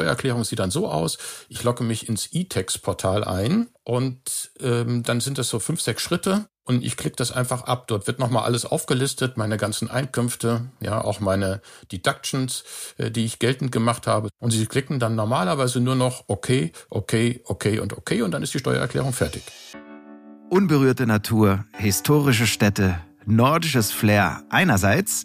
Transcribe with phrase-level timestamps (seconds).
[0.00, 1.18] Steuererklärung sieht dann so aus,
[1.50, 6.46] ich logge mich ins E-Text-Portal ein und ähm, dann sind das so fünf, sechs Schritte
[6.64, 7.86] und ich klicke das einfach ab.
[7.88, 11.60] Dort wird nochmal alles aufgelistet, meine ganzen Einkünfte, ja, auch meine
[11.92, 12.64] Deductions,
[12.96, 14.30] äh, die ich geltend gemacht habe.
[14.38, 18.54] Und Sie klicken dann normalerweise nur noch okay, okay, okay und okay und dann ist
[18.54, 19.42] die Steuererklärung fertig.
[20.48, 25.24] Unberührte Natur, historische Städte, nordisches Flair einerseits,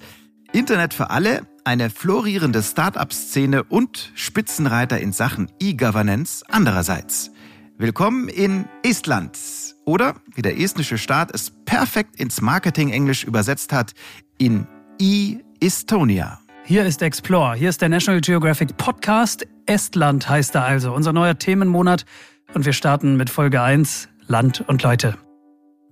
[0.52, 7.32] Internet für alle, eine florierende Start-up-Szene und Spitzenreiter in Sachen E-Governance andererseits.
[7.78, 9.38] Willkommen in Estland.
[9.84, 13.94] Oder, wie der estnische Staat es perfekt ins Marketing-Englisch übersetzt hat,
[14.38, 14.68] in
[15.00, 16.40] E-Estonia.
[16.64, 19.46] Hier ist Explore, hier ist der National Geographic Podcast.
[19.66, 22.06] Estland heißt er also, unser neuer Themenmonat.
[22.54, 25.18] Und wir starten mit Folge 1, Land und Leute.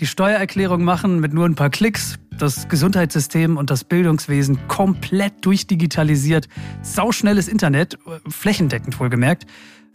[0.04, 6.50] Die Steuererklärung machen mit nur ein paar Klicks, das Gesundheitssystem und das Bildungswesen komplett durchdigitalisiert,
[6.82, 9.46] sauschnelles Internet, flächendeckend wohlgemerkt.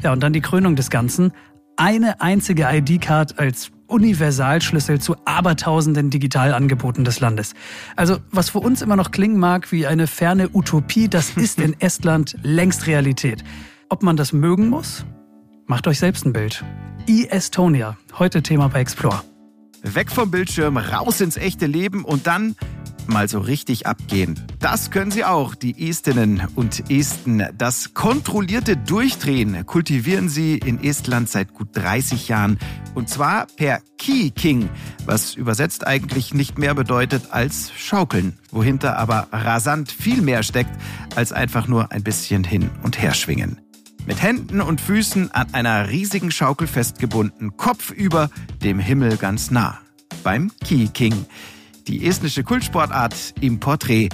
[0.02, 1.34] Ja, und dann die Krönung des Ganzen.
[1.76, 7.52] Eine einzige ID-Card als Universalschlüssel zu abertausenden Digitalangeboten des Landes.
[7.94, 11.78] Also, was für uns immer noch klingen mag wie eine ferne Utopie, das ist in
[11.82, 13.44] Estland längst Realität.
[13.90, 15.04] Ob man das mögen muss?
[15.66, 16.64] Macht euch selbst ein Bild.
[17.06, 19.20] E-Estonia, heute Thema bei Explore.
[19.82, 22.56] Weg vom Bildschirm, raus ins echte Leben und dann
[23.08, 24.38] mal so richtig abgehen.
[24.58, 27.42] Das können sie auch, die Estinnen und Esten.
[27.56, 32.58] Das kontrollierte Durchdrehen kultivieren sie in Estland seit gut 30 Jahren.
[32.94, 34.68] Und zwar per Key King,
[35.06, 40.70] was übersetzt eigentlich nicht mehr bedeutet als Schaukeln, wohinter aber rasant viel mehr steckt
[41.16, 43.67] als einfach nur ein bisschen hin und her schwingen.
[44.08, 48.30] Mit Händen und Füßen an einer riesigen Schaukel festgebunden, kopfüber
[48.62, 49.80] dem Himmel ganz nah.
[50.24, 51.26] Beim Key King
[51.88, 54.08] die estnische Kultsportart im Porträt,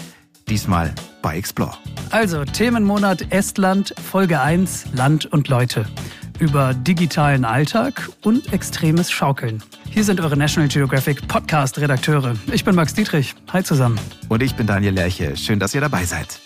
[0.49, 0.93] diesmal
[1.23, 1.77] bei Explore.
[2.11, 5.87] Also Themenmonat Estland, Folge 1, Land und Leute.
[6.41, 9.63] Über digitalen Alltag und extremes Schaukeln.
[9.89, 12.35] Hier sind eure National Geographic Podcast-Redakteure.
[12.53, 13.37] Ich bin Max Dietrich.
[13.53, 14.01] Hi zusammen.
[14.29, 15.37] Und ich bin Daniel Lerche.
[15.37, 16.41] Schön, dass ihr dabei seid.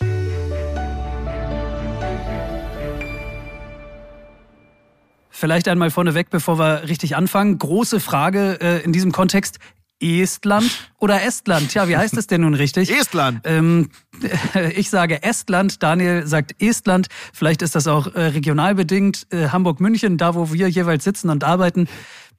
[5.39, 7.59] Vielleicht einmal vorneweg, bevor wir richtig anfangen.
[7.59, 9.61] Große Frage äh, in diesem Kontext.
[10.01, 11.69] Estland oder Estland?
[11.71, 12.91] Tja, wie heißt es denn nun richtig?
[13.01, 13.43] Estland.
[13.45, 13.91] Ähm,
[14.75, 17.07] ich sage Estland, Daniel sagt Estland.
[17.33, 19.29] Vielleicht ist das auch äh, regional bedingt.
[19.31, 21.87] Äh, Hamburg-München, da wo wir jeweils sitzen und arbeiten.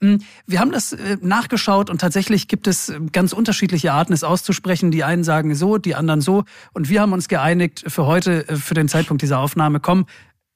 [0.01, 4.91] Hm, wir haben das äh, nachgeschaut und tatsächlich gibt es ganz unterschiedliche Arten, es auszusprechen.
[4.91, 6.43] Die einen sagen so, die anderen so.
[6.73, 10.05] Und wir haben uns geeinigt für heute, für den Zeitpunkt dieser Aufnahme, komm,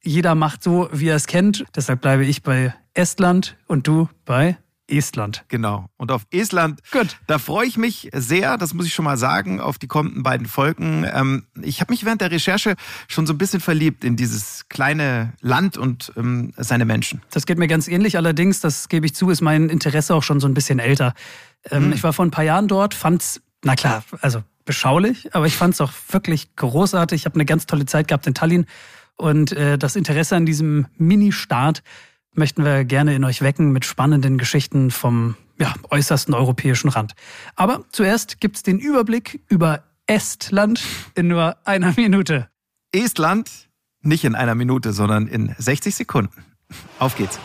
[0.03, 1.66] jeder macht so, wie er es kennt.
[1.75, 5.46] Deshalb bleibe ich bei Estland und du bei Estland.
[5.47, 5.90] Genau.
[5.97, 7.18] Und auf Estland, Gut.
[7.28, 10.46] da freue ich mich sehr, das muss ich schon mal sagen, auf die kommenden beiden
[10.46, 11.06] Folgen.
[11.12, 12.75] Ähm, ich habe mich während der Recherche
[13.08, 17.22] schon so ein bisschen verliebt in dieses kleine Land und ähm, seine Menschen.
[17.31, 18.18] Das geht mir ganz ähnlich.
[18.18, 21.14] Allerdings, das gebe ich zu, ist mein Interesse auch schon so ein bisschen älter.
[21.72, 21.94] Ähm, mhm.
[21.94, 25.74] Ich war vor ein paar Jahren dort, fand's, na klar, also beschaulich, aber ich fand
[25.74, 27.22] es auch wirklich großartig.
[27.22, 28.66] Ich habe eine ganz tolle Zeit gehabt in Tallinn
[29.18, 31.84] und äh, das Interesse an diesem Mini-Staat
[32.34, 37.13] möchten wir gerne in euch wecken mit spannenden Geschichten vom ja, äußersten europäischen Rand.
[37.56, 40.84] Aber zuerst gibt's den Überblick über Estland
[41.16, 42.50] in nur einer Minute.
[42.91, 43.69] Estland
[44.02, 46.44] nicht in einer Minute, sondern in 60 Sekunden.
[47.00, 47.40] Auf geht's.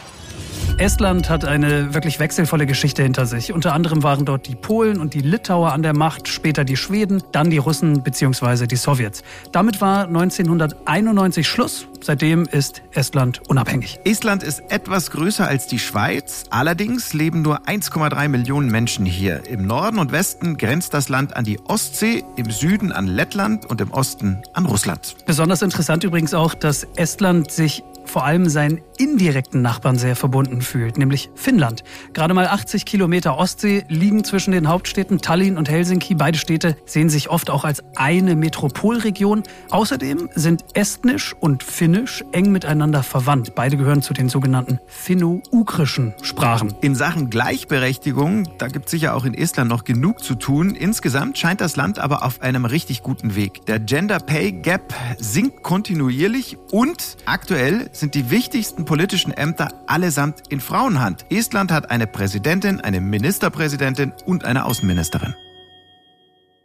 [0.78, 3.52] Estland hat eine wirklich wechselvolle Geschichte hinter sich.
[3.52, 7.20] Unter anderem waren dort die Polen und die Litauer an der Macht, später die Schweden,
[7.32, 8.68] dann die Russen bzw.
[8.68, 9.24] die Sowjets.
[9.50, 11.88] Damit war 1991 Schluss.
[12.00, 13.98] Seitdem ist Estland unabhängig.
[14.04, 16.44] Estland ist etwas größer als die Schweiz.
[16.50, 19.48] Allerdings leben nur 1,3 Millionen Menschen hier.
[19.48, 23.80] Im Norden und Westen grenzt das Land an die Ostsee, im Süden an Lettland und
[23.80, 25.16] im Osten an Russland.
[25.26, 30.98] Besonders interessant übrigens auch, dass Estland sich vor allem seinen indirekten Nachbarn sehr verbunden fühlt,
[30.98, 31.84] nämlich Finnland.
[32.12, 36.14] Gerade mal 80 Kilometer Ostsee liegen zwischen den Hauptstädten Tallinn und Helsinki.
[36.14, 39.42] Beide Städte sehen sich oft auch als eine Metropolregion.
[39.70, 43.54] Außerdem sind Estnisch und Finnisch eng miteinander verwandt.
[43.54, 46.74] Beide gehören zu den sogenannten finno-ugrischen Sprachen.
[46.80, 50.74] In Sachen Gleichberechtigung, da gibt es sicher auch in Estland noch genug zu tun.
[50.74, 53.64] Insgesamt scheint das Land aber auf einem richtig guten Weg.
[53.66, 60.60] Der Gender Pay Gap sinkt kontinuierlich und aktuell sind die wichtigsten politischen Ämter allesamt in
[60.60, 61.26] Frauenhand.
[61.30, 65.34] Estland hat eine Präsidentin, eine Ministerpräsidentin und eine Außenministerin.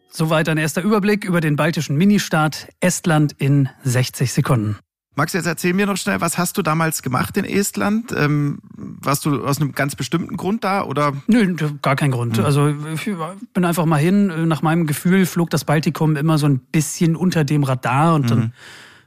[0.10, 4.78] Soweit ein erster Überblick über den baltischen Ministaat Estland in 60 Sekunden.
[5.16, 8.12] Max, jetzt erzähl mir noch schnell, was hast du damals gemacht in Estland?
[8.18, 11.14] Ähm, warst du aus einem ganz bestimmten Grund da oder?
[11.28, 12.38] Nö, gar kein Grund.
[12.38, 12.46] Mhm.
[12.46, 13.10] Also ich
[13.54, 14.48] bin einfach mal hin.
[14.48, 18.30] Nach meinem Gefühl flog das Baltikum immer so ein bisschen unter dem Radar und mhm.
[18.30, 18.54] dann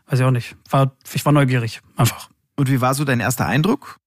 [0.06, 0.56] weiß ich auch nicht.
[0.70, 2.30] War, ich war neugierig, einfach.
[2.56, 3.98] Und wie war so dein erster Eindruck?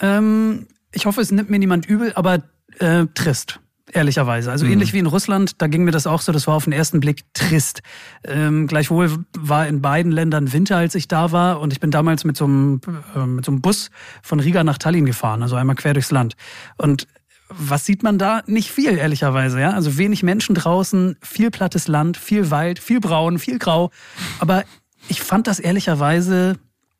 [0.00, 2.42] Ähm, ich hoffe, es nimmt mir niemand übel, aber
[2.78, 3.60] äh, trist
[3.92, 4.50] ehrlicherweise.
[4.50, 4.72] Also mhm.
[4.72, 7.00] ähnlich wie in Russland, da ging mir das auch so, das war auf den ersten
[7.00, 7.82] Blick trist.
[8.24, 12.24] Ähm, gleichwohl war in beiden Ländern Winter, als ich da war und ich bin damals
[12.24, 12.80] mit so einem,
[13.14, 13.90] äh, mit so einem Bus
[14.22, 16.34] von Riga nach Tallinn gefahren, also einmal quer durchs Land.
[16.76, 17.06] Und
[17.48, 18.42] was sieht man da?
[18.46, 19.70] Nicht viel, ehrlicherweise, ja.
[19.70, 23.92] Also wenig Menschen draußen, viel plattes Land, viel Wald, viel Braun, viel Grau.
[24.40, 24.64] Aber
[25.08, 26.58] ich fand das ehrlicherweise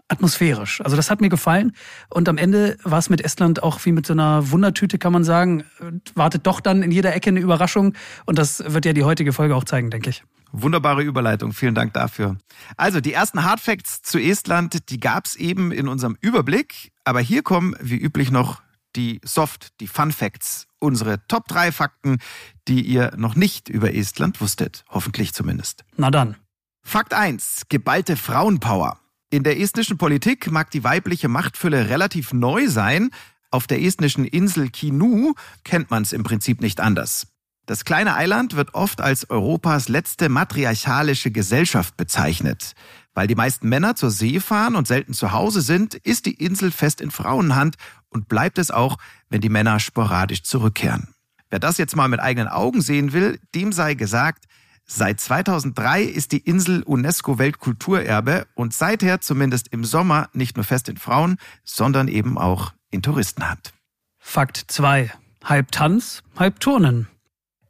[0.08, 0.80] atmosphärisch.
[0.82, 1.72] Also das hat mir gefallen.
[2.10, 5.24] Und am Ende war es mit Estland auch wie mit so einer Wundertüte, kann man
[5.24, 5.64] sagen.
[6.14, 7.94] Wartet doch dann in jeder Ecke eine Überraschung.
[8.24, 10.22] Und das wird ja die heutige Folge auch zeigen, denke ich.
[10.52, 12.36] Wunderbare Überleitung, vielen Dank dafür.
[12.76, 16.92] Also die ersten Hardfacts zu Estland, die gab es eben in unserem Überblick.
[17.04, 18.62] Aber hier kommen wie üblich noch
[18.94, 22.18] die Soft, die Fun Facts, unsere Top 3 Fakten,
[22.68, 24.84] die ihr noch nicht über Estland wusstet.
[24.88, 25.84] Hoffentlich zumindest.
[25.96, 26.36] Na dann.
[26.88, 27.62] Fakt 1.
[27.68, 29.00] Geballte Frauenpower.
[29.28, 33.10] In der estnischen Politik mag die weibliche Machtfülle relativ neu sein.
[33.50, 35.34] Auf der estnischen Insel Kinu
[35.64, 37.26] kennt man es im Prinzip nicht anders.
[37.66, 42.74] Das kleine Eiland wird oft als Europas letzte matriarchalische Gesellschaft bezeichnet.
[43.14, 46.70] Weil die meisten Männer zur See fahren und selten zu Hause sind, ist die Insel
[46.70, 47.74] fest in Frauenhand
[48.10, 48.96] und bleibt es auch,
[49.28, 51.08] wenn die Männer sporadisch zurückkehren.
[51.50, 54.44] Wer das jetzt mal mit eigenen Augen sehen will, dem sei gesagt,
[54.88, 60.96] Seit 2003 ist die Insel UNESCO-Weltkulturerbe und seither zumindest im Sommer nicht nur fest in
[60.96, 63.72] Frauen, sondern eben auch in Touristenhand.
[64.20, 65.10] Fakt 2.
[65.44, 67.08] Halb Tanz, halb Turnen.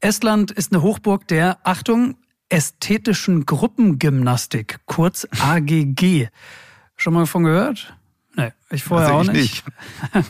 [0.00, 2.16] Estland ist eine Hochburg der, Achtung,
[2.50, 6.28] ästhetischen Gruppengymnastik, kurz AGG.
[6.96, 7.96] Schon mal von gehört?
[8.36, 9.34] Nee, ich vorher auch nicht.
[9.34, 9.64] nicht.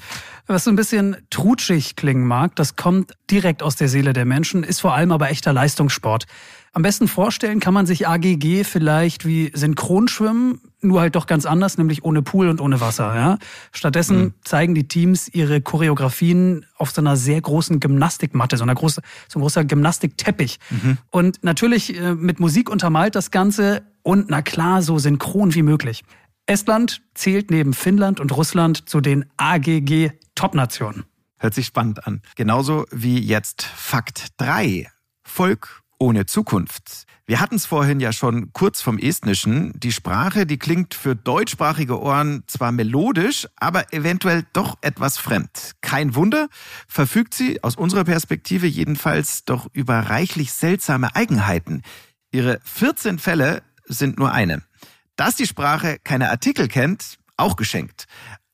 [0.47, 4.63] Was so ein bisschen trutschig klingen mag, das kommt direkt aus der Seele der Menschen,
[4.63, 6.27] ist vor allem aber echter Leistungssport.
[6.77, 11.79] Am besten vorstellen kann man sich AGG vielleicht wie Synchronschwimmen, nur halt doch ganz anders,
[11.79, 13.17] nämlich ohne Pool und ohne Wasser.
[13.17, 13.39] Ja?
[13.73, 14.35] Stattdessen mhm.
[14.45, 19.39] zeigen die Teams ihre Choreografien auf so einer sehr großen Gymnastikmatte, so, einer große, so
[19.39, 20.59] ein großer Gymnastikteppich.
[20.69, 20.99] Mhm.
[21.09, 26.05] Und natürlich äh, mit Musik untermalt das Ganze und na klar, so synchron wie möglich.
[26.45, 31.05] Estland zählt neben Finnland und Russland zu den AGG Top-Nationen.
[31.39, 32.21] Hört sich spannend an.
[32.35, 34.89] Genauso wie jetzt Fakt 3.
[35.23, 37.07] Volk ohne Zukunft.
[37.29, 39.73] Wir hatten es vorhin ja schon kurz vom Estnischen.
[39.81, 45.73] Die Sprache, die klingt für deutschsprachige Ohren zwar melodisch, aber eventuell doch etwas fremd.
[45.81, 46.49] Kein Wunder,
[46.87, 51.83] verfügt sie aus unserer Perspektive jedenfalls doch über reichlich seltsame Eigenheiten.
[52.31, 54.63] Ihre 14 Fälle sind nur eine.
[55.17, 58.07] Dass die Sprache keine Artikel kennt, auch geschenkt.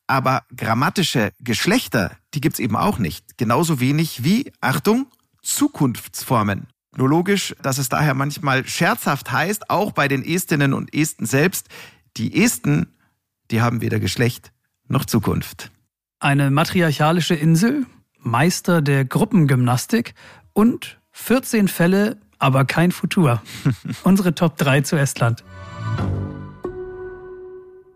[0.07, 3.37] Aber grammatische Geschlechter, die gibt's eben auch nicht.
[3.37, 5.07] Genauso wenig wie, Achtung,
[5.43, 6.72] Zukunftsformen.
[6.95, 11.67] Nur logisch, dass es daher manchmal scherzhaft heißt, auch bei den Estinnen und Esten selbst,
[12.17, 12.87] die Esten,
[13.49, 14.51] die haben weder Geschlecht
[14.87, 15.71] noch Zukunft.
[16.19, 17.85] Eine matriarchalische Insel,
[18.19, 20.13] Meister der Gruppengymnastik
[20.53, 23.41] und 14 Fälle, aber kein Futur.
[24.03, 25.43] Unsere Top 3 zu Estland.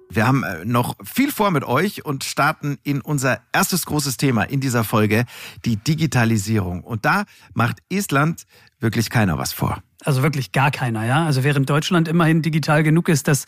[0.10, 4.44] Wir haben äh, noch viel vor mit euch und starten in unser erstes großes Thema
[4.44, 5.26] in dieser Folge,
[5.66, 6.84] die Digitalisierung.
[6.84, 8.46] Und da macht Estland
[8.80, 9.82] wirklich keiner was vor.
[10.04, 11.26] Also wirklich gar keiner, ja.
[11.26, 13.46] Also während Deutschland immerhin digital genug ist, dass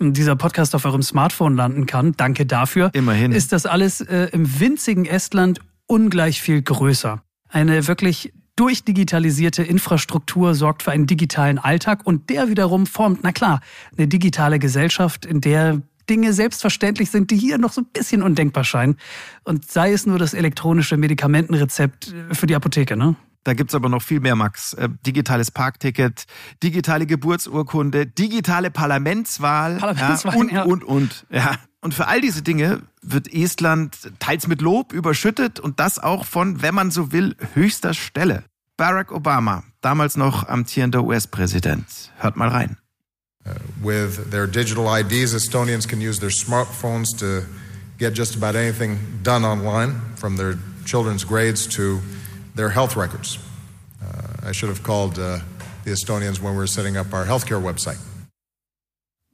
[0.00, 2.90] dieser Podcast auf eurem Smartphone landen kann, danke dafür.
[2.92, 3.32] Immerhin.
[3.32, 7.22] Ist das alles äh, im winzigen Estland ungleich viel größer.
[7.48, 13.60] Eine wirklich durchdigitalisierte Infrastruktur sorgt für einen digitalen Alltag und der wiederum formt, na klar,
[13.96, 18.64] eine digitale Gesellschaft, in der Dinge selbstverständlich sind, die hier noch so ein bisschen undenkbar
[18.64, 18.96] scheinen.
[19.44, 23.16] Und sei es nur das elektronische Medikamentenrezept für die Apotheke, ne?
[23.44, 24.72] Da gibt's aber noch viel mehr, Max.
[24.74, 26.26] Äh, digitales Parkticket,
[26.62, 30.62] digitale Geburtsurkunde, digitale Parlamentswahl, Parlamentswahl ja, und, ja.
[30.62, 31.26] und, und.
[31.30, 31.56] Ja.
[31.80, 36.62] Und für all diese Dinge wird Estland teils mit Lob überschüttet und das auch von,
[36.62, 38.44] wenn man so will, höchster Stelle.
[38.76, 41.84] Barack Obama, damals noch amtierender US-Präsident.
[42.18, 42.78] Hört mal rein.
[43.44, 43.50] Uh,
[43.82, 47.44] with their digital IDs, Estonians can use their smartphones to
[47.98, 52.00] get just about anything done online, from their children's grades to
[52.54, 53.38] their health records.
[54.02, 55.38] Uh, I should have called uh,
[55.84, 57.98] the Estonians when we were setting up our healthcare website.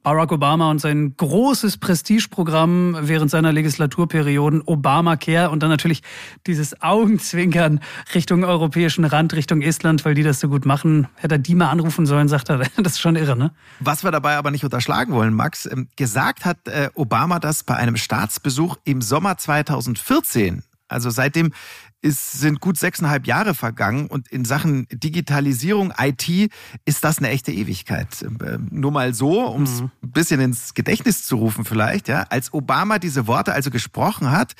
[0.01, 6.03] Barack Obama und sein großes Prestigeprogramm während seiner Legislaturperioden Obamacare und dann natürlich
[6.47, 7.81] dieses Augenzwinkern
[8.15, 11.09] Richtung europäischen Rand, Richtung Estland, weil die das so gut machen.
[11.15, 13.51] Hätte er die mal anrufen sollen, sagt er, das ist schon irre, ne?
[13.81, 17.75] Was wir dabei aber nicht unterschlagen wollen, Max, ähm, gesagt hat äh, Obama das bei
[17.75, 20.63] einem Staatsbesuch im Sommer 2014.
[20.87, 21.51] Also seitdem
[22.01, 26.51] es sind gut sechseinhalb Jahre vergangen und in Sachen Digitalisierung, IT
[26.85, 28.07] ist das eine echte Ewigkeit.
[28.21, 29.91] Ähm, nur mal so, um es mhm.
[30.03, 32.23] ein bisschen ins Gedächtnis zu rufen vielleicht, ja.
[32.29, 34.53] Als Obama diese Worte also gesprochen hat,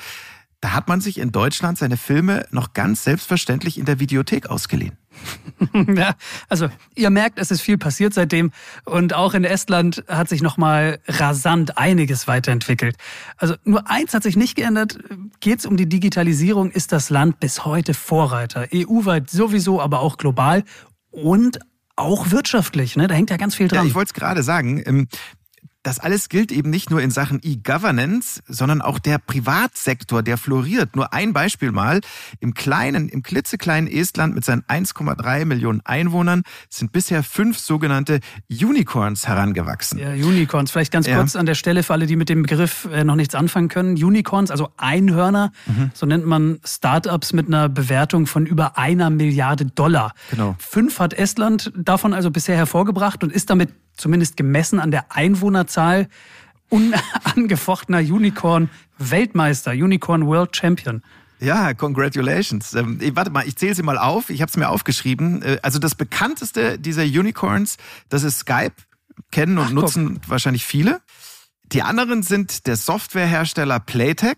[0.61, 4.97] da hat man sich in Deutschland seine Filme noch ganz selbstverständlich in der Videothek ausgeliehen.
[5.73, 6.13] ja,
[6.47, 8.51] also ihr merkt, es ist viel passiert seitdem
[8.85, 12.95] und auch in Estland hat sich noch mal rasant einiges weiterentwickelt.
[13.37, 14.99] Also nur eins hat sich nicht geändert,
[15.39, 20.17] geht es um die Digitalisierung, ist das Land bis heute Vorreiter, EU-weit sowieso, aber auch
[20.17, 20.63] global
[21.11, 21.59] und
[21.95, 23.07] auch wirtschaftlich, ne?
[23.07, 23.83] Da hängt ja ganz viel dran.
[23.83, 25.07] Ja, ich wollte es gerade sagen.
[25.83, 30.97] Das alles gilt eben nicht nur in Sachen E-Governance, sondern auch der Privatsektor, der floriert.
[30.97, 32.01] Nur ein Beispiel mal.
[32.41, 38.19] Im kleinen, im klitzekleinen Estland mit seinen 1,3 Millionen Einwohnern sind bisher fünf sogenannte
[38.49, 39.99] Unicorns herangewachsen.
[39.99, 40.71] Ja, Unicorns.
[40.71, 41.39] Vielleicht ganz kurz ja.
[41.39, 43.91] an der Stelle für alle, die mit dem Begriff äh, noch nichts anfangen können.
[43.91, 45.91] Unicorns, also Einhörner, mhm.
[45.93, 50.13] so nennt man Startups mit einer Bewertung von über einer Milliarde Dollar.
[50.29, 50.57] Genau.
[50.59, 53.69] Fünf hat Estland davon also bisher hervorgebracht und ist damit
[53.99, 56.07] zumindest gemessen an der Einwohnerzahl,
[56.69, 61.03] unangefochtener Unicorn-Weltmeister, Unicorn World Champion.
[61.39, 62.73] Ja, congratulations.
[62.73, 64.29] Ähm, warte mal, ich zähle sie mal auf.
[64.29, 65.41] Ich habe es mir aufgeschrieben.
[65.41, 67.77] Äh, also das bekannteste dieser Unicorns,
[68.09, 68.73] das ist Skype.
[69.31, 70.29] Kennen und Ach, nutzen guck.
[70.29, 71.01] wahrscheinlich viele.
[71.71, 74.37] Die anderen sind der Softwarehersteller Playtech.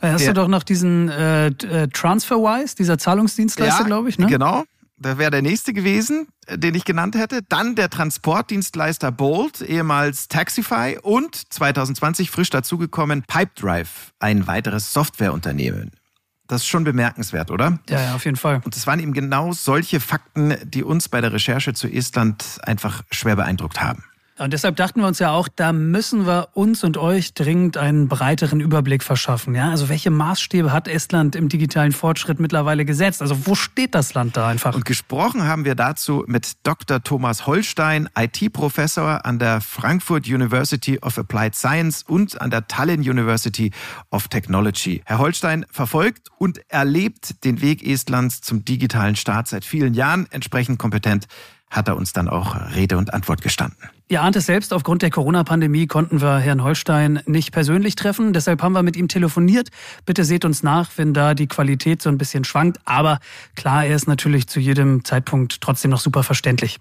[0.00, 4.26] Da hast du doch noch diesen äh, äh TransferWise, dieser Zahlungsdienstleister, ja, glaube ich, ne?
[4.26, 4.64] Genau.
[5.00, 7.42] Da wäre der nächste gewesen, äh, den ich genannt hätte.
[7.48, 15.92] Dann der Transportdienstleister Bolt, ehemals Taxify und 2020 frisch dazugekommen Pipedrive, ein weiteres Softwareunternehmen.
[16.48, 17.78] Das ist schon bemerkenswert, oder?
[17.90, 18.62] Ja, ja, auf jeden Fall.
[18.64, 23.02] Und es waren eben genau solche Fakten, die uns bei der Recherche zu Estland einfach
[23.10, 24.02] schwer beeindruckt haben.
[24.38, 28.06] Und deshalb dachten wir uns ja auch, da müssen wir uns und euch dringend einen
[28.06, 29.54] breiteren Überblick verschaffen.
[29.54, 33.20] Ja, also welche Maßstäbe hat Estland im digitalen Fortschritt mittlerweile gesetzt?
[33.20, 34.74] Also wo steht das Land da einfach?
[34.74, 37.02] Und gesprochen haben wir dazu mit Dr.
[37.02, 43.72] Thomas Holstein, IT-Professor an der Frankfurt University of Applied Science und an der Tallinn University
[44.10, 45.02] of Technology.
[45.04, 50.28] Herr Holstein verfolgt und erlebt den Weg Estlands zum digitalen Staat seit vielen Jahren.
[50.30, 51.26] Entsprechend kompetent
[51.70, 53.88] hat er uns dann auch Rede und Antwort gestanden.
[54.10, 58.32] Ihr ahnt es selbst, aufgrund der Corona-Pandemie konnten wir Herrn Holstein nicht persönlich treffen.
[58.32, 59.68] Deshalb haben wir mit ihm telefoniert.
[60.06, 62.78] Bitte seht uns nach, wenn da die Qualität so ein bisschen schwankt.
[62.86, 63.18] Aber
[63.54, 66.78] klar, er ist natürlich zu jedem Zeitpunkt trotzdem noch super verständlich.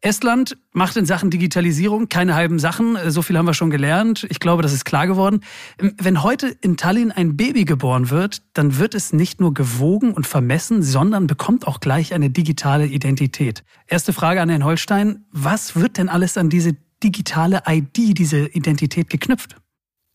[0.00, 2.96] Estland macht in Sachen Digitalisierung keine halben Sachen.
[3.10, 4.26] So viel haben wir schon gelernt.
[4.30, 5.40] Ich glaube, das ist klar geworden.
[5.78, 10.26] Wenn heute in Tallinn ein Baby geboren wird, dann wird es nicht nur gewogen und
[10.26, 13.64] vermessen, sondern bekommt auch gleich eine digitale Identität.
[13.86, 15.24] Erste Frage an Herrn Holstein.
[15.32, 19.56] Was wird denn alles an diese digitale ID, diese Identität geknüpft?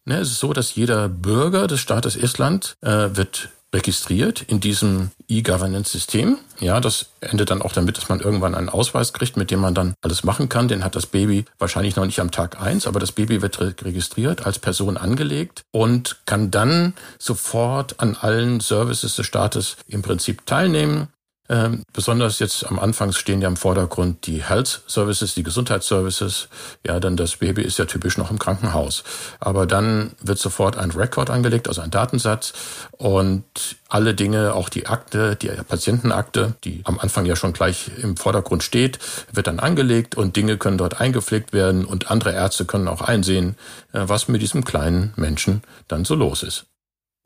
[0.05, 5.12] Ne, es ist so, dass jeder Bürger des Staates Estland äh, wird registriert in diesem
[5.28, 6.38] E-Governance-System.
[6.60, 9.74] Ja, das endet dann auch damit, dass man irgendwann einen Ausweis kriegt, mit dem man
[9.74, 10.68] dann alles machen kann.
[10.68, 14.46] Den hat das Baby wahrscheinlich noch nicht am Tag eins, aber das Baby wird registriert,
[14.46, 21.08] als Person angelegt und kann dann sofort an allen Services des Staates im Prinzip teilnehmen.
[21.51, 26.48] Ähm, besonders jetzt am Anfang stehen ja im Vordergrund die Health Services, die Gesundheitsservices.
[26.88, 29.03] Ja, denn das Baby ist ja typisch noch im Krankenhaus.
[29.41, 32.53] Aber dann wird sofort ein Record angelegt, also ein Datensatz.
[32.93, 33.43] Und
[33.89, 38.63] alle Dinge, auch die Akte, die Patientenakte, die am Anfang ja schon gleich im Vordergrund
[38.63, 39.00] steht,
[39.34, 43.58] wird dann angelegt und Dinge können dort eingepflegt werden und andere Ärzte können auch einsehen,
[43.91, 46.65] äh, was mit diesem kleinen Menschen dann so los ist.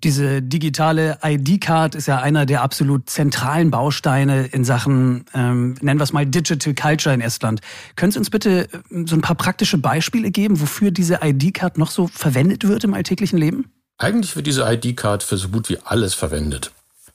[0.04, 6.04] Diese digitale ID-Card ist ja einer der absolut zentralen Bausteine in Sachen, ähm, nennen wir
[6.04, 7.62] es mal Digital Culture in Estland.
[7.96, 11.92] Können Sie uns bitte äh, so ein paar praktische Beispiele geben, wofür diese ID-Card noch
[11.92, 13.72] so verwendet wird im alltäglichen Leben?
[13.98, 16.72] Eigentlich wird diese ID-Card für so gut wie alles verwendet.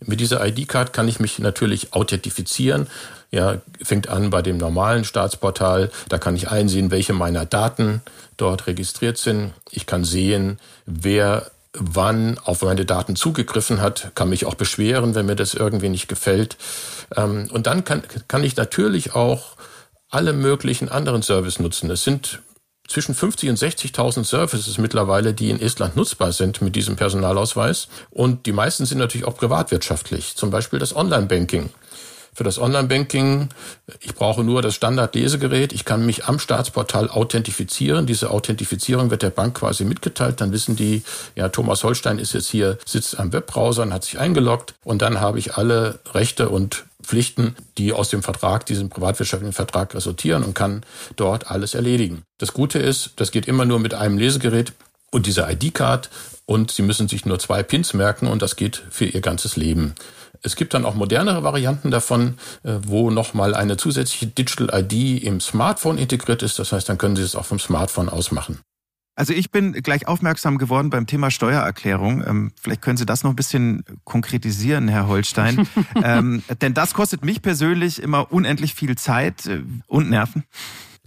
[0.07, 2.87] Mit dieser ID-Card kann ich mich natürlich authentifizieren.
[3.31, 5.91] Ja, fängt an bei dem normalen Staatsportal.
[6.09, 8.01] Da kann ich einsehen, welche meiner Daten
[8.39, 9.53] dort registriert sind.
[9.71, 15.27] Ich kann sehen, wer wann auf meine Daten zugegriffen hat, kann mich auch beschweren, wenn
[15.27, 16.57] mir das irgendwie nicht gefällt.
[17.17, 19.57] Ähm, und dann kann, kann ich natürlich auch
[20.09, 21.91] alle möglichen anderen Services nutzen.
[21.91, 22.41] Es sind
[22.89, 27.87] zwischen 50 und 60.000 Services mittlerweile, die in Estland nutzbar sind mit diesem Personalausweis.
[28.11, 30.35] Und die meisten sind natürlich auch privatwirtschaftlich.
[30.35, 31.71] Zum Beispiel das Online-Banking
[32.33, 33.49] für das Online-Banking.
[34.01, 35.73] Ich brauche nur das Standard-Lesegerät.
[35.73, 38.07] Ich kann mich am Staatsportal authentifizieren.
[38.07, 40.41] Diese Authentifizierung wird der Bank quasi mitgeteilt.
[40.41, 41.03] Dann wissen die,
[41.37, 44.75] ja, Thomas Holstein ist jetzt hier, sitzt am Webbrowser und hat sich eingeloggt.
[44.85, 49.95] Und dann habe ich alle Rechte und Pflichten, die aus dem Vertrag, diesem privatwirtschaftlichen Vertrag
[49.95, 50.83] resultieren und kann
[51.17, 52.23] dort alles erledigen.
[52.39, 54.73] Das Gute ist, das geht immer nur mit einem Lesegerät
[55.11, 56.11] und dieser ID-Card
[56.47, 59.95] und Sie müssen sich nur zwei Pins merken und das geht für Ihr ganzes Leben.
[60.43, 65.41] Es gibt dann auch modernere Varianten davon, äh, wo nochmal eine zusätzliche Digital ID im
[65.41, 66.59] Smartphone integriert ist.
[66.59, 68.61] Das heißt, dann können Sie es auch vom Smartphone aus machen.
[69.17, 72.25] Also ich bin gleich aufmerksam geworden beim Thema Steuererklärung.
[72.27, 75.69] Ähm, vielleicht können Sie das noch ein bisschen konkretisieren, Herr Holstein.
[76.03, 80.45] ähm, denn das kostet mich persönlich immer unendlich viel Zeit äh, und Nerven.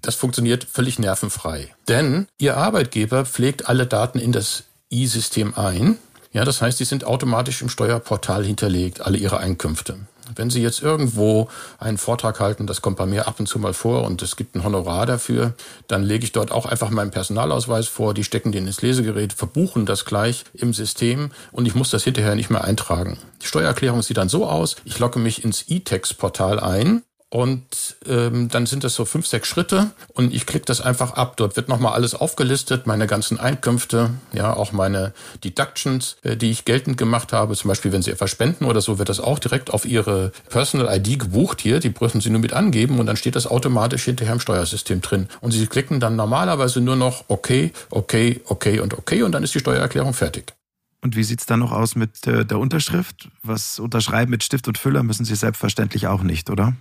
[0.02, 1.74] Das funktioniert völlig nervenfrei.
[1.88, 5.98] Denn Ihr Arbeitgeber pflegt alle Daten in das I-System ein.
[6.34, 10.00] Ja, das heißt, die sind automatisch im Steuerportal hinterlegt, alle Ihre Einkünfte.
[10.36, 11.48] Wenn Sie jetzt irgendwo
[11.78, 14.56] einen Vortrag halten, das kommt bei mir ab und zu mal vor und es gibt
[14.56, 15.54] ein Honorar dafür,
[15.88, 19.86] dann lege ich dort auch einfach meinen Personalausweis vor, die stecken den ins Lesegerät, verbuchen
[19.86, 23.20] das gleich im System und ich muss das hinterher nicht mehr eintragen.
[23.44, 28.68] Die Steuererklärung sieht dann so aus, ich logge mich ins E-Text-Portal ein und ähm, dann
[28.68, 31.36] sind das so fünf, sechs Schritte und ich klicke das einfach ab.
[31.36, 35.14] Dort wird nochmal alles aufgelistet, meine ganzen Einkünfte, ja, auch meine
[35.44, 37.56] Deductions, äh, die ich geltend gemacht habe.
[37.56, 40.96] Zum Beispiel, wenn Sie etwas spenden oder so, wird das auch direkt auf Ihre Personal
[40.96, 41.80] ID gebucht hier.
[41.80, 45.28] Die müssen Sie nur mit angeben und dann steht das automatisch hinterher im Steuersystem drin.
[45.42, 49.56] Und Sie klicken dann normalerweise nur noch okay, okay, okay und okay und dann ist
[49.56, 50.54] die Steuererklärung fertig.
[51.02, 53.32] Und wie sieht's dann noch aus mit äh, der Unterschrift?
[53.42, 56.76] Was unterschreiben mit Stift und Füller müssen Sie selbstverständlich auch nicht, oder?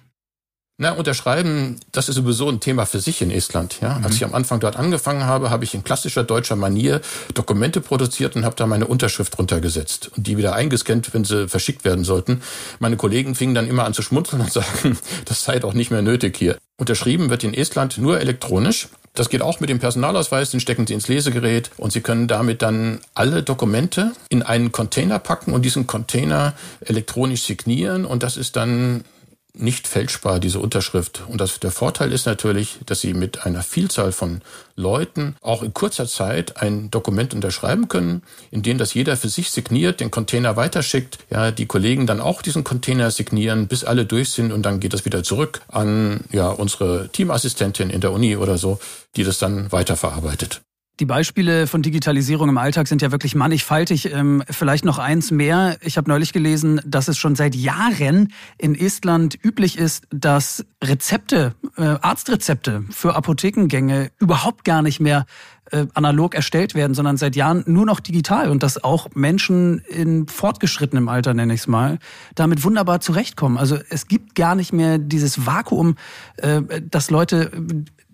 [0.78, 3.78] Na, unterschreiben, das ist sowieso ein Thema für sich in Estland.
[3.82, 3.98] Ja?
[3.98, 4.04] Mhm.
[4.04, 7.02] Als ich am Anfang dort angefangen habe, habe ich in klassischer deutscher Manier
[7.34, 11.84] Dokumente produziert und habe da meine Unterschrift runtergesetzt und die wieder eingescannt, wenn sie verschickt
[11.84, 12.42] werden sollten.
[12.78, 16.02] Meine Kollegen fingen dann immer an zu schmunzeln und sagen, das sei doch nicht mehr
[16.02, 16.56] nötig hier.
[16.78, 18.88] Unterschrieben wird in Estland nur elektronisch.
[19.14, 22.62] Das geht auch mit dem Personalausweis, den stecken Sie ins Lesegerät und Sie können damit
[22.62, 28.56] dann alle Dokumente in einen Container packen und diesen Container elektronisch signieren und das ist
[28.56, 29.04] dann
[29.54, 31.22] nicht fälschbar, diese Unterschrift.
[31.28, 34.40] Und das, der Vorteil ist natürlich, dass Sie mit einer Vielzahl von
[34.76, 39.50] Leuten auch in kurzer Zeit ein Dokument unterschreiben können, in dem das jeder für sich
[39.50, 44.30] signiert, den Container weiterschickt, ja, die Kollegen dann auch diesen Container signieren, bis alle durch
[44.30, 48.56] sind und dann geht das wieder zurück an, ja, unsere Teamassistentin in der Uni oder
[48.56, 48.78] so,
[49.16, 50.62] die das dann weiterverarbeitet.
[51.00, 54.12] Die Beispiele von Digitalisierung im Alltag sind ja wirklich mannigfaltig.
[54.12, 55.78] Ähm, vielleicht noch eins mehr.
[55.80, 61.54] Ich habe neulich gelesen, dass es schon seit Jahren in Estland üblich ist, dass Rezepte,
[61.78, 65.24] äh, Arztrezepte für Apothekengänge überhaupt gar nicht mehr
[65.70, 70.28] äh, analog erstellt werden, sondern seit Jahren nur noch digital und dass auch Menschen in
[70.28, 71.98] fortgeschrittenem Alter, nenne ich es mal,
[72.34, 73.56] damit wunderbar zurechtkommen.
[73.56, 75.96] Also es gibt gar nicht mehr dieses Vakuum,
[76.36, 77.50] äh, dass Leute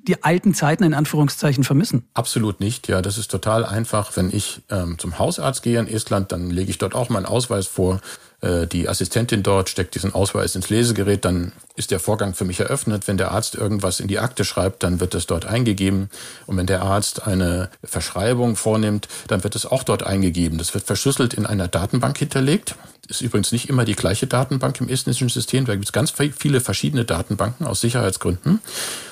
[0.08, 2.04] die alten Zeiten in Anführungszeichen vermissen?
[2.14, 2.88] Absolut nicht.
[2.88, 4.16] Ja, das ist total einfach.
[4.16, 7.66] Wenn ich ähm, zum Hausarzt gehe in Estland, dann lege ich dort auch meinen Ausweis
[7.66, 8.00] vor.
[8.40, 12.60] Äh, die Assistentin dort steckt diesen Ausweis ins Lesegerät, dann ist der Vorgang für mich
[12.60, 13.08] eröffnet.
[13.08, 16.08] Wenn der Arzt irgendwas in die Akte schreibt, dann wird es dort eingegeben.
[16.46, 20.58] Und wenn der Arzt eine Verschreibung vornimmt, dann wird es auch dort eingegeben.
[20.58, 22.76] Das wird verschlüsselt in einer Datenbank hinterlegt.
[23.08, 25.64] Ist übrigens nicht immer die gleiche Datenbank im estnischen System.
[25.64, 28.60] Da gibt es ganz viele verschiedene Datenbanken aus Sicherheitsgründen.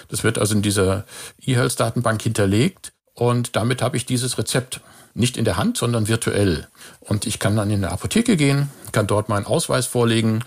[0.08, 1.04] Das wird also in dieser
[1.40, 4.80] E-Health-Datenbank hinterlegt und damit habe ich dieses Rezept
[5.14, 6.68] nicht in der Hand, sondern virtuell.
[7.00, 10.44] Und ich kann dann in eine Apotheke gehen, kann dort meinen Ausweis vorlegen.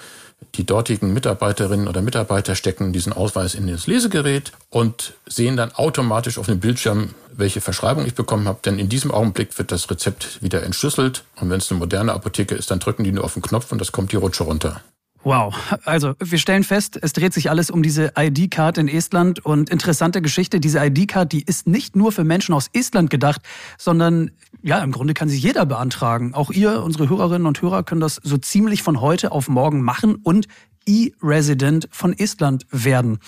[0.56, 6.38] Die dortigen Mitarbeiterinnen oder Mitarbeiter stecken diesen Ausweis in das Lesegerät und sehen dann automatisch
[6.38, 8.60] auf dem Bildschirm, welche Verschreibung ich bekommen habe.
[8.66, 11.24] Denn in diesem Augenblick wird das Rezept wieder entschlüsselt.
[11.40, 13.80] Und wenn es eine moderne Apotheke ist, dann drücken die nur auf den Knopf und
[13.80, 14.82] das kommt die Rutsche runter.
[15.24, 15.54] Wow.
[15.84, 20.22] Also wir stellen fest, es dreht sich alles um diese ID-Card in Estland und interessante
[20.22, 23.42] Geschichte, diese ID-Card, die ist nicht nur für Menschen aus Estland gedacht,
[23.78, 26.34] sondern ja, im Grunde kann sie jeder beantragen.
[26.34, 30.16] Auch ihr, unsere Hörerinnen und Hörer, können das so ziemlich von heute auf morgen machen
[30.16, 30.48] und
[30.86, 33.20] E-Resident von Estland werden.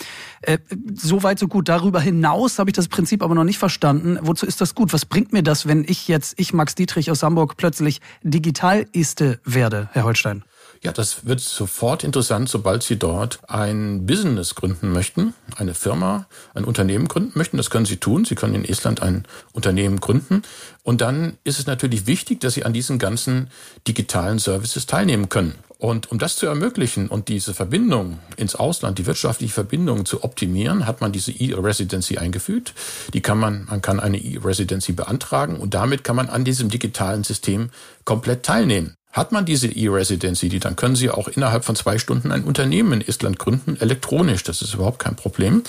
[0.42, 0.58] Äh,
[0.96, 1.70] Soweit so gut.
[1.70, 4.18] Darüber hinaus habe ich das Prinzip aber noch nicht verstanden.
[4.22, 4.94] Wozu ist das gut?
[4.94, 9.90] Was bringt mir das, wenn ich jetzt, ich Max Dietrich aus Hamburg, plötzlich Digital-Iste werde,
[9.92, 10.44] Herr Holstein?
[10.84, 16.64] Ja, das wird sofort interessant, sobald Sie dort ein Business gründen möchten, eine Firma, ein
[16.64, 17.58] Unternehmen gründen möchten.
[17.58, 18.26] Das können Sie tun.
[18.26, 20.42] Sie können in Estland ein Unternehmen gründen.
[20.82, 23.52] Und dann ist es natürlich wichtig, dass Sie an diesen ganzen
[23.88, 25.54] digitalen Services teilnehmen können.
[25.78, 30.88] Und um das zu ermöglichen und diese Verbindung ins Ausland, die wirtschaftliche Verbindung zu optimieren,
[30.88, 32.74] hat man diese E-Residency eingefügt.
[33.14, 37.24] Die kann man, man kann eine E-Residency beantragen und damit kann man an diesem digitalen
[37.24, 37.70] System
[38.04, 38.96] komplett teilnehmen.
[39.12, 42.94] Hat man diese E-Residency, die, dann können Sie auch innerhalb von zwei Stunden ein Unternehmen
[42.94, 44.44] in Estland gründen, elektronisch.
[44.44, 45.64] Das ist überhaupt kein Problem.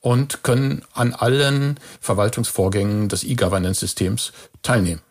[0.00, 5.02] Und können an allen Verwaltungsvorgängen des E-Governance-Systems teilnehmen.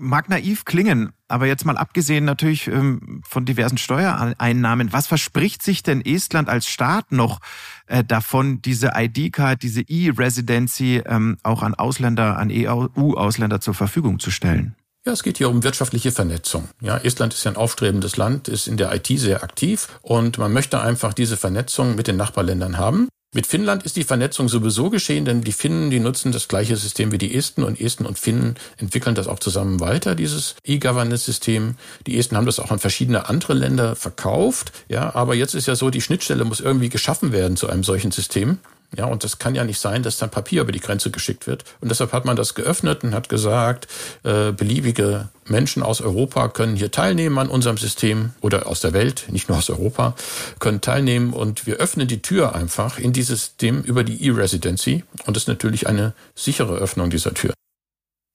[0.00, 5.82] Mag naiv klingen, aber jetzt mal abgesehen natürlich ähm, von diversen Steuereinnahmen, was verspricht sich
[5.82, 7.40] denn Estland als Staat noch
[7.86, 14.30] äh, davon, diese ID-Card, diese E-Residency ähm, auch an Ausländer, an EU-Ausländer zur Verfügung zu
[14.30, 14.74] stellen?
[15.04, 16.68] Ja, es geht hier um wirtschaftliche Vernetzung.
[16.80, 20.52] Ja, Estland ist ja ein aufstrebendes Land, ist in der IT sehr aktiv und man
[20.52, 23.08] möchte einfach diese Vernetzung mit den Nachbarländern haben.
[23.34, 27.10] Mit Finnland ist die Vernetzung sowieso geschehen, denn die Finnen, die nutzen das gleiche System
[27.10, 31.74] wie die Esten und Esten und Finnen entwickeln das auch zusammen weiter, dieses E-Governance-System.
[32.06, 34.70] Die Esten haben das auch an verschiedene andere Länder verkauft.
[34.88, 38.12] Ja, aber jetzt ist ja so, die Schnittstelle muss irgendwie geschaffen werden zu einem solchen
[38.12, 38.58] System.
[38.96, 41.64] Ja, und das kann ja nicht sein, dass dann Papier über die Grenze geschickt wird.
[41.80, 43.88] Und deshalb hat man das geöffnet und hat gesagt,
[44.22, 49.26] äh, beliebige Menschen aus Europa können hier teilnehmen an unserem System oder aus der Welt,
[49.30, 50.14] nicht nur aus Europa,
[50.58, 55.36] können teilnehmen und wir öffnen die Tür einfach in dieses System über die E-Residency und
[55.36, 57.54] das ist natürlich eine sichere Öffnung dieser Tür.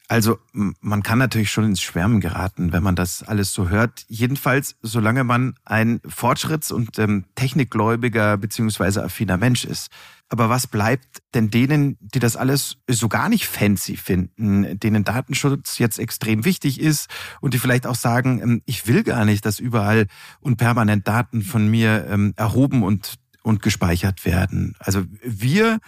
[0.10, 4.06] Also man kann natürlich schon ins Schwärmen geraten, wenn man das alles so hört.
[4.08, 9.90] Jedenfalls, solange man ein fortschritts- und ähm, technikgläubiger beziehungsweise affiner Mensch ist.
[10.30, 15.78] Aber was bleibt denn denen, die das alles so gar nicht fancy finden, denen Datenschutz
[15.78, 17.10] jetzt extrem wichtig ist
[17.40, 20.08] und die vielleicht auch sagen, ähm, ich will gar nicht, dass überall
[20.42, 24.76] und permanent Daten von mir ähm, erhoben und, und gespeichert werden?
[24.80, 25.80] Also wir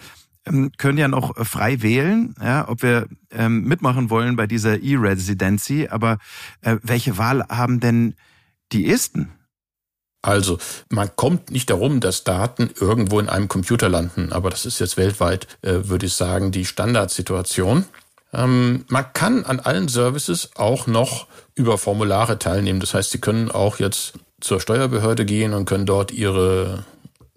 [0.46, 5.88] ähm, können ja noch frei wählen, ja, ob wir ähm, mitmachen wollen bei dieser E-Residency.
[5.88, 6.18] Aber
[6.62, 8.14] äh, welche Wahl haben denn
[8.72, 9.32] die Esten?
[10.22, 10.58] Also,
[10.90, 14.96] man kommt nicht darum, dass Daten irgendwo in einem Computer landen, aber das ist jetzt
[14.96, 17.86] weltweit, äh, würde ich sagen, die Standardsituation.
[18.32, 22.80] Ähm, man kann an allen Services auch noch über Formulare teilnehmen.
[22.80, 26.84] Das heißt, Sie können auch jetzt zur Steuerbehörde gehen und können dort Ihre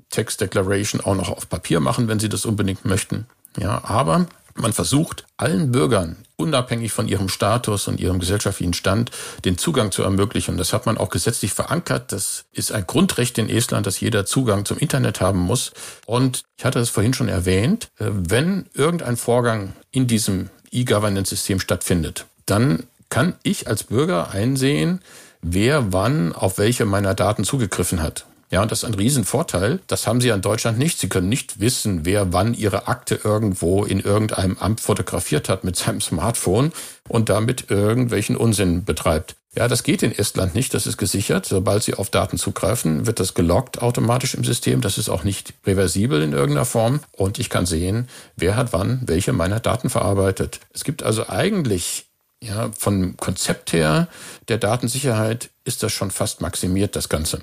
[0.09, 3.27] Text Declaration auch noch auf Papier machen, wenn Sie das unbedingt möchten.
[3.57, 9.11] Ja, aber man versucht allen Bürgern, unabhängig von ihrem Status und ihrem gesellschaftlichen Stand,
[9.45, 10.57] den Zugang zu ermöglichen.
[10.57, 12.11] Das hat man auch gesetzlich verankert.
[12.11, 15.71] Das ist ein Grundrecht in Estland, dass jeder Zugang zum Internet haben muss.
[16.05, 22.25] Und ich hatte es vorhin schon erwähnt, äh, wenn irgendein Vorgang in diesem E-Governance-System stattfindet,
[22.45, 25.01] dann kann ich als Bürger einsehen,
[25.41, 28.25] wer wann auf welche meiner Daten zugegriffen hat.
[28.53, 29.79] Ja, und das ist ein Riesenvorteil.
[29.87, 30.99] Das haben Sie in Deutschland nicht.
[30.99, 35.75] Sie können nicht wissen, wer wann Ihre Akte irgendwo in irgendeinem Amt fotografiert hat mit
[35.75, 36.71] seinem Smartphone
[37.09, 39.35] und damit irgendwelchen Unsinn betreibt.
[39.55, 40.75] Ja, das geht in Estland nicht.
[40.75, 41.47] Das ist gesichert.
[41.47, 44.81] Sobald Sie auf Daten zugreifen, wird das gelockt automatisch im System.
[44.81, 46.99] Das ist auch nicht reversibel in irgendeiner Form.
[47.11, 50.59] Und ich kann sehen, wer hat wann welche meiner Daten verarbeitet.
[50.75, 52.05] Es gibt also eigentlich
[52.39, 54.09] ja, vom Konzept her
[54.47, 57.41] der Datensicherheit ist das schon fast maximiert, das Ganze.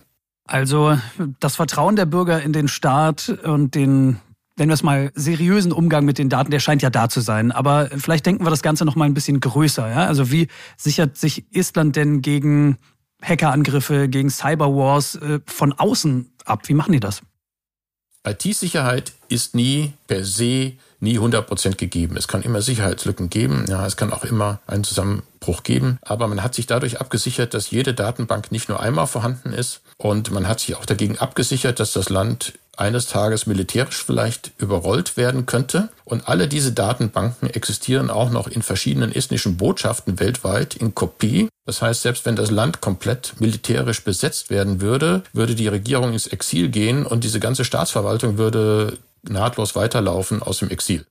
[0.50, 0.98] Also
[1.38, 4.18] das Vertrauen der Bürger in den Staat und den
[4.56, 7.52] nennen wir es mal, seriösen Umgang mit den Daten, der scheint ja da zu sein.
[7.52, 9.88] Aber vielleicht denken wir das Ganze noch mal ein bisschen größer.
[9.88, 10.06] Ja?
[10.06, 12.76] Also wie sichert sich Estland denn gegen
[13.22, 16.68] Hackerangriffe, gegen Cyberwars äh, von außen ab?
[16.68, 17.22] Wie machen die das?
[18.26, 22.16] IT-Sicherheit ist nie per se nie 100% gegeben.
[22.16, 23.64] Es kann immer Sicherheitslücken geben.
[23.68, 25.98] Ja, es kann auch immer einen Zusammenbruch geben.
[26.02, 29.80] Aber man hat sich dadurch abgesichert, dass jede Datenbank nicht nur einmal vorhanden ist.
[29.96, 35.16] Und man hat sich auch dagegen abgesichert, dass das Land eines Tages militärisch vielleicht überrollt
[35.16, 35.90] werden könnte.
[36.04, 41.48] Und alle diese Datenbanken existieren auch noch in verschiedenen estnischen Botschaften weltweit in Kopie.
[41.66, 46.26] Das heißt, selbst wenn das Land komplett militärisch besetzt werden würde, würde die Regierung ins
[46.26, 51.06] Exil gehen und diese ganze Staatsverwaltung würde nahtlos weiterlaufen aus dem Exil.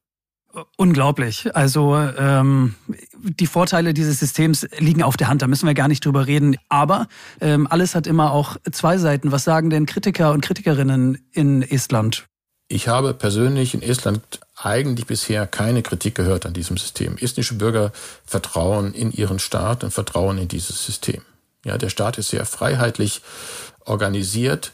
[0.77, 1.55] Unglaublich.
[1.55, 2.73] Also ähm,
[3.17, 6.57] die Vorteile dieses Systems liegen auf der Hand, da müssen wir gar nicht drüber reden.
[6.69, 7.07] Aber
[7.39, 9.31] ähm, alles hat immer auch zwei Seiten.
[9.31, 12.25] Was sagen denn Kritiker und Kritikerinnen in Estland?
[12.67, 17.17] Ich habe persönlich in Estland eigentlich bisher keine Kritik gehört an diesem System.
[17.17, 17.91] Estnische Bürger
[18.25, 21.21] vertrauen in ihren Staat und vertrauen in dieses System.
[21.65, 23.21] Ja, der Staat ist sehr freiheitlich
[23.85, 24.71] organisiert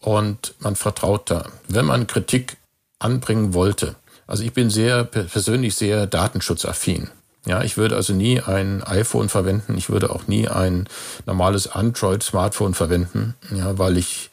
[0.00, 1.50] und man vertraut da.
[1.68, 2.56] Wenn man Kritik
[2.98, 7.10] anbringen wollte, also ich bin sehr persönlich sehr datenschutzaffin.
[7.46, 9.78] Ja, ich würde also nie ein iPhone verwenden.
[9.78, 10.88] Ich würde auch nie ein
[11.26, 14.30] normales Android-Smartphone verwenden, ja, weil ich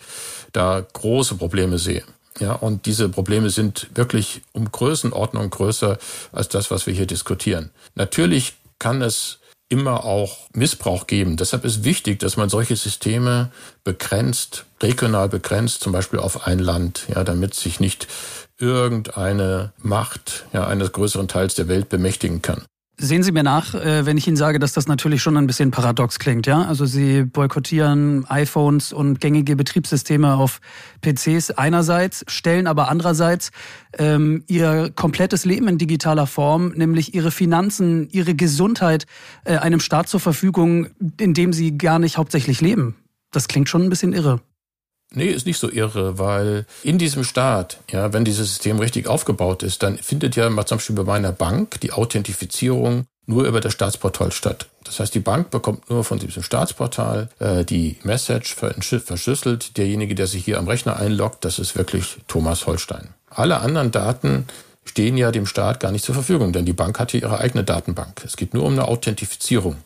[0.52, 2.04] da große Probleme sehe.
[2.40, 6.00] Ja, und diese Probleme sind wirklich um Größenordnung größer
[6.32, 7.70] als das, was wir hier diskutieren.
[7.94, 9.38] Natürlich kann es
[9.70, 11.38] immer auch Missbrauch geben.
[11.38, 13.52] Deshalb ist wichtig, dass man solche Systeme
[13.84, 18.08] begrenzt, regional begrenzt, zum Beispiel auf ein Land, ja, damit sich nicht
[18.64, 22.64] irgendeine Macht ja, eines größeren Teils der Welt bemächtigen kann.
[22.96, 25.72] Sehen Sie mir nach, äh, wenn ich Ihnen sage, dass das natürlich schon ein bisschen
[25.72, 26.64] paradox klingt, ja?
[26.64, 30.62] Also Sie boykottieren iPhones und gängige Betriebssysteme auf
[31.02, 33.50] PCs einerseits, stellen aber andererseits
[33.98, 39.08] ähm, Ihr komplettes Leben in digitaler Form, nämlich Ihre Finanzen, Ihre Gesundheit
[39.44, 40.88] äh, einem Staat zur Verfügung,
[41.20, 42.96] in dem Sie gar nicht hauptsächlich leben.
[43.32, 44.40] Das klingt schon ein bisschen irre.
[45.16, 49.62] Nee, ist nicht so irre, weil in diesem Staat, ja, wenn dieses System richtig aufgebaut
[49.62, 54.32] ist, dann findet ja zum Beispiel bei meiner Bank die Authentifizierung nur über das Staatsportal
[54.32, 54.68] statt.
[54.84, 59.78] Das heißt, die Bank bekommt nur von diesem Staatsportal äh, die Message verschlüsselt.
[59.78, 63.10] Derjenige, der sich hier am Rechner einloggt, das ist wirklich Thomas Holstein.
[63.30, 64.46] Alle anderen Daten
[64.84, 67.64] stehen ja dem Staat gar nicht zur Verfügung, denn die Bank hat hier ihre eigene
[67.64, 68.24] Datenbank.
[68.26, 69.78] Es geht nur um eine Authentifizierung.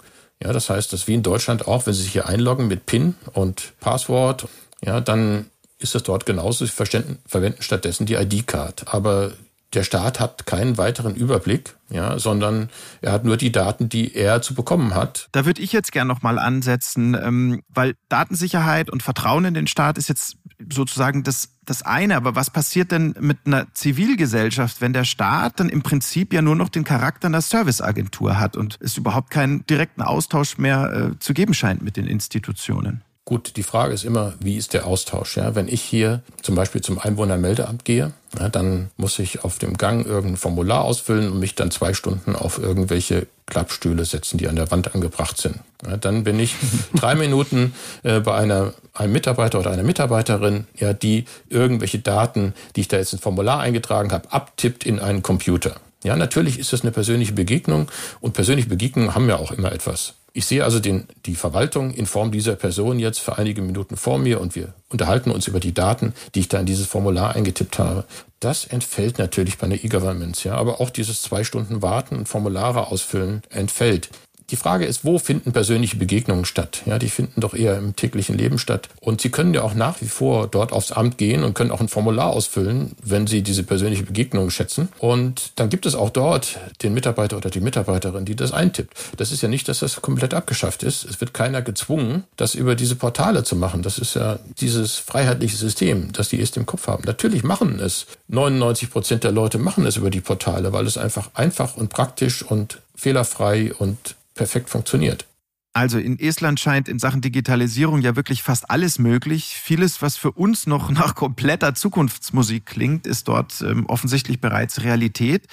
[0.42, 3.16] Ja, das heißt, dass wie in Deutschland auch, wenn Sie sich hier einloggen mit PIN
[3.34, 4.48] und Passwort,
[4.84, 5.46] ja, dann
[5.80, 6.66] ist das dort genauso.
[6.66, 8.94] Sie verwenden stattdessen die ID-Card.
[8.94, 9.34] Aber
[9.74, 12.70] der Staat hat keinen weiteren Überblick, ja, sondern
[13.02, 15.28] er hat nur die Daten, die er zu bekommen hat.
[15.34, 19.98] Da würde ich jetzt gerne nochmal ansetzen, ähm, weil Datensicherheit und Vertrauen in den Staat
[19.98, 20.38] ist jetzt
[20.72, 22.16] sozusagen das, das eine.
[22.16, 26.56] Aber was passiert denn mit einer Zivilgesellschaft, wenn der Staat dann im Prinzip ja nur
[26.56, 31.34] noch den Charakter einer Serviceagentur hat und es überhaupt keinen direkten Austausch mehr äh, zu
[31.34, 33.04] geben scheint mit den Institutionen?
[33.28, 35.36] Gut, die Frage ist immer, wie ist der Austausch?
[35.36, 39.76] Ja, wenn ich hier zum Beispiel zum Einwohnermeldeamt gehe, ja, dann muss ich auf dem
[39.76, 44.56] Gang irgendein Formular ausfüllen und mich dann zwei Stunden auf irgendwelche Klappstühle setzen, die an
[44.56, 45.58] der Wand angebracht sind.
[45.86, 46.56] Ja, dann bin ich
[46.96, 52.80] drei Minuten äh, bei einer, einem Mitarbeiter oder einer Mitarbeiterin, ja, die irgendwelche Daten, die
[52.80, 55.76] ich da jetzt ins Formular eingetragen habe, abtippt in einen Computer.
[56.02, 57.90] Ja, natürlich ist das eine persönliche Begegnung
[58.22, 60.14] und persönliche Begegnungen haben ja auch immer etwas.
[60.38, 64.20] Ich sehe also den, die Verwaltung in Form dieser Person jetzt für einige Minuten vor
[64.20, 67.80] mir und wir unterhalten uns über die Daten, die ich da in dieses Formular eingetippt
[67.80, 68.06] habe.
[68.40, 72.92] Das entfällt natürlich bei der E-Governments, ja, aber auch dieses zwei Stunden Warten und Formulare
[72.92, 74.10] ausfüllen entfällt.
[74.50, 76.84] Die Frage ist, wo finden persönliche Begegnungen statt?
[76.86, 78.88] Ja, die finden doch eher im täglichen Leben statt.
[79.02, 81.82] Und Sie können ja auch nach wie vor dort aufs Amt gehen und können auch
[81.82, 84.88] ein Formular ausfüllen, wenn Sie diese persönliche Begegnung schätzen.
[85.00, 88.94] Und dann gibt es auch dort den Mitarbeiter oder die Mitarbeiterin, die das eintippt.
[89.18, 91.04] Das ist ja nicht, dass das komplett abgeschafft ist.
[91.04, 93.82] Es wird keiner gezwungen, das über diese Portale zu machen.
[93.82, 97.04] Das ist ja dieses freiheitliche System, das die erst im Kopf haben.
[97.06, 101.32] Natürlich machen es 99 Prozent der Leute machen es über die Portale, weil es einfach
[101.34, 105.26] einfach und praktisch und fehlerfrei und perfekt funktioniert.
[105.74, 109.60] Also in Estland scheint in Sachen Digitalisierung ja wirklich fast alles möglich.
[109.62, 115.44] Vieles, was für uns noch nach kompletter Zukunftsmusik klingt, ist dort ähm, offensichtlich bereits Realität.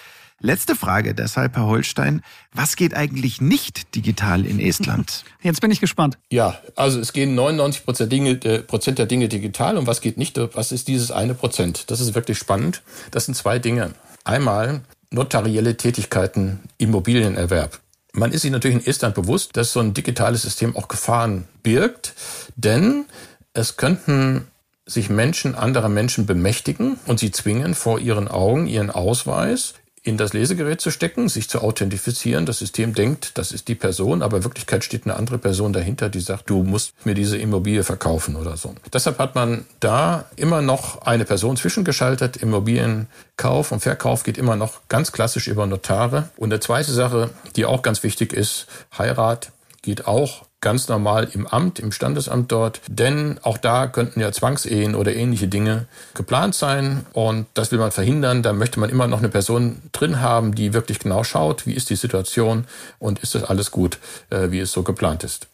[0.40, 2.22] Letzte Frage deshalb, Herr Holstein.
[2.52, 5.24] Was geht eigentlich nicht digital in Estland?
[5.42, 6.16] Jetzt bin ich gespannt.
[6.30, 9.76] Ja, also es gehen 99 Prozent, Dinge, äh, Prozent der Dinge digital.
[9.76, 10.38] Und was geht nicht?
[10.54, 11.90] Was ist dieses eine Prozent?
[11.90, 12.82] Das ist wirklich spannend.
[13.10, 13.94] Das sind zwei Dinge.
[14.24, 17.80] Einmal notarielle Tätigkeiten, Immobilienerwerb.
[18.16, 22.14] Man ist sich natürlich in Estland bewusst, dass so ein digitales System auch Gefahren birgt,
[22.54, 23.06] denn
[23.54, 24.46] es könnten
[24.86, 30.34] sich Menschen anderer Menschen bemächtigen und sie zwingen vor ihren Augen ihren Ausweis in das
[30.34, 32.44] Lesegerät zu stecken, sich zu authentifizieren.
[32.44, 36.10] Das System denkt, das ist die Person, aber in Wirklichkeit steht eine andere Person dahinter,
[36.10, 38.74] die sagt, du musst mir diese Immobilie verkaufen oder so.
[38.92, 42.36] Deshalb hat man da immer noch eine Person zwischengeschaltet.
[42.36, 46.28] Immobilienkauf und Verkauf geht immer noch ganz klassisch über Notare.
[46.36, 51.46] Und eine zweite Sache, die auch ganz wichtig ist, Heirat geht auch ganz normal im
[51.46, 52.80] Amt, im Standesamt dort.
[52.88, 57.06] Denn auch da könnten ja Zwangsehen oder ähnliche Dinge geplant sein.
[57.12, 58.42] Und das will man verhindern.
[58.42, 61.90] Da möchte man immer noch eine Person drin haben, die wirklich genau schaut, wie ist
[61.90, 62.64] die Situation
[62.98, 63.98] und ist das alles gut,
[64.30, 65.46] äh, wie es so geplant ist.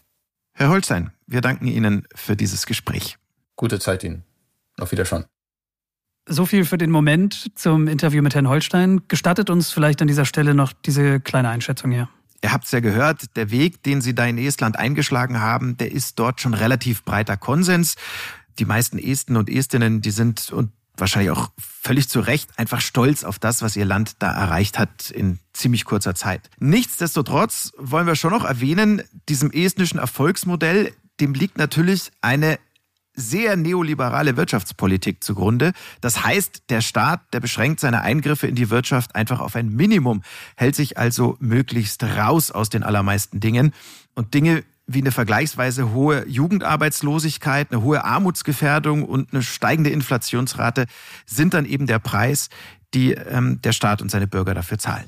[0.54, 3.18] Herr Holstein, wir danken Ihnen für dieses Gespräch.
[3.56, 4.22] Gute Zeit Ihnen.
[4.78, 5.24] Auf Wiederschauen.
[6.28, 9.02] So viel für den Moment zum Interview mit Herrn Holstein.
[9.08, 12.08] Gestattet uns vielleicht an dieser Stelle noch diese kleine Einschätzung hier.
[12.42, 15.92] Ihr habt es ja gehört, der Weg, den Sie da in Estland eingeschlagen haben, der
[15.92, 17.96] ist dort schon relativ breiter Konsens.
[18.58, 23.24] Die meisten Esten und Estinnen, die sind und wahrscheinlich auch völlig zu Recht einfach stolz
[23.24, 26.50] auf das, was ihr Land da erreicht hat in ziemlich kurzer Zeit.
[26.58, 32.58] Nichtsdestotrotz wollen wir schon noch erwähnen, diesem estnischen Erfolgsmodell, dem liegt natürlich eine
[33.20, 35.72] sehr neoliberale Wirtschaftspolitik zugrunde.
[36.00, 40.22] Das heißt, der Staat, der beschränkt seine Eingriffe in die Wirtschaft einfach auf ein Minimum,
[40.56, 43.72] hält sich also möglichst raus aus den allermeisten Dingen.
[44.14, 50.86] Und Dinge wie eine vergleichsweise hohe Jugendarbeitslosigkeit, eine hohe Armutsgefährdung und eine steigende Inflationsrate
[51.26, 52.48] sind dann eben der Preis,
[52.92, 55.04] die ähm, der Staat und seine Bürger dafür zahlen.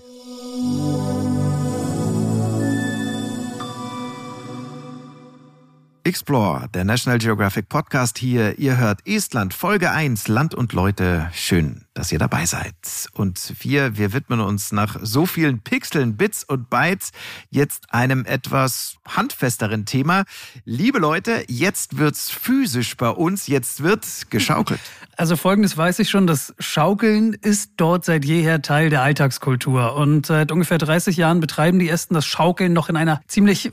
[6.04, 8.58] Explore, der National Geographic Podcast hier.
[8.58, 11.30] Ihr hört Estland, Folge 1, Land und Leute.
[11.32, 12.74] Schön, dass ihr dabei seid.
[13.12, 17.12] Und wir, wir widmen uns nach so vielen Pixeln, Bits und Bytes
[17.50, 20.24] jetzt einem etwas handfesteren Thema.
[20.64, 24.80] Liebe Leute, jetzt wird's physisch bei uns, jetzt wird geschaukelt.
[25.16, 29.94] Also folgendes weiß ich schon, das Schaukeln ist dort seit jeher Teil der Alltagskultur.
[29.94, 33.70] Und seit ungefähr 30 Jahren betreiben die Esten das Schaukeln noch in einer ziemlich äh,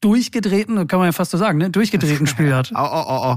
[0.00, 1.70] durchgedrehten, kann man ja fast so sagen, ne?
[1.70, 2.72] durchgedrehten Spielart.
[2.74, 3.36] oh, oh, oh, oh.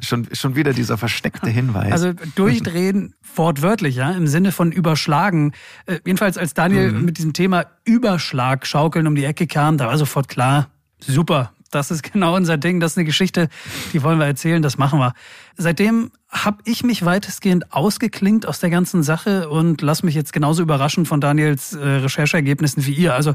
[0.00, 1.92] Schon, schon wieder dieser versteckte Hinweis.
[1.92, 5.52] Also durchdrehen wortwörtlich, ja, im Sinne von überschlagen.
[5.86, 7.04] Äh, jedenfalls als Daniel mhm.
[7.04, 10.68] mit diesem Thema Überschlag schaukeln um die Ecke kam, da war sofort klar,
[11.00, 12.80] super, das ist genau unser Ding.
[12.80, 13.48] Das ist eine Geschichte,
[13.92, 15.12] die wollen wir erzählen, das machen wir.
[15.56, 20.62] Seitdem habe ich mich weitestgehend ausgeklingt aus der ganzen Sache und lass mich jetzt genauso
[20.62, 23.14] überraschen von Daniels äh, Rechercheergebnissen wie ihr.
[23.14, 23.34] Also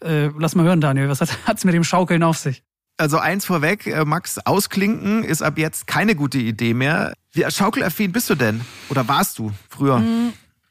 [0.00, 2.62] äh, lass mal hören, Daniel, was hat es mit dem Schaukeln auf sich?
[2.98, 7.12] Also eins vorweg, äh, Max, ausklinken ist ab jetzt keine gute Idee mehr.
[7.32, 8.62] Wie schaukelaffin bist du denn?
[8.88, 10.02] Oder warst du früher?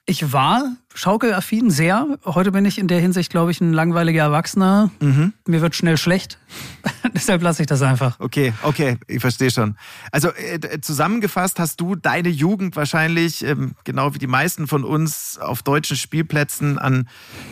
[0.08, 2.18] Ich war schaukelaffin sehr.
[2.26, 4.90] Heute bin ich in der Hinsicht, glaube ich, ein langweiliger Erwachsener.
[5.00, 5.34] Mhm.
[5.46, 6.40] Mir wird schnell schlecht.
[7.14, 8.20] Deshalb lasse ich das einfach.
[8.20, 9.76] Okay, okay, ich verstehe schon.
[10.12, 15.38] Also äh, zusammengefasst hast du deine Jugend wahrscheinlich, ähm, genau wie die meisten von uns,
[15.40, 17.08] auf deutschen Spielplätzen an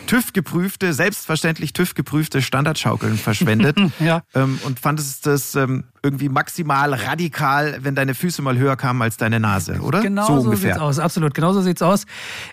[0.06, 3.76] TÜV geprüfte, selbstverständlich TÜV geprüfte Standardschaukeln verschwendet.
[4.00, 4.22] ja.
[4.34, 9.16] Ähm, und fandest das ähm, irgendwie maximal radikal, wenn deine Füße mal höher kamen als
[9.16, 10.02] deine Nase, oder?
[10.02, 10.74] Genau so, so ungefähr.
[10.74, 11.34] sieht's aus, absolut.
[11.34, 12.04] Genau so sieht's aus.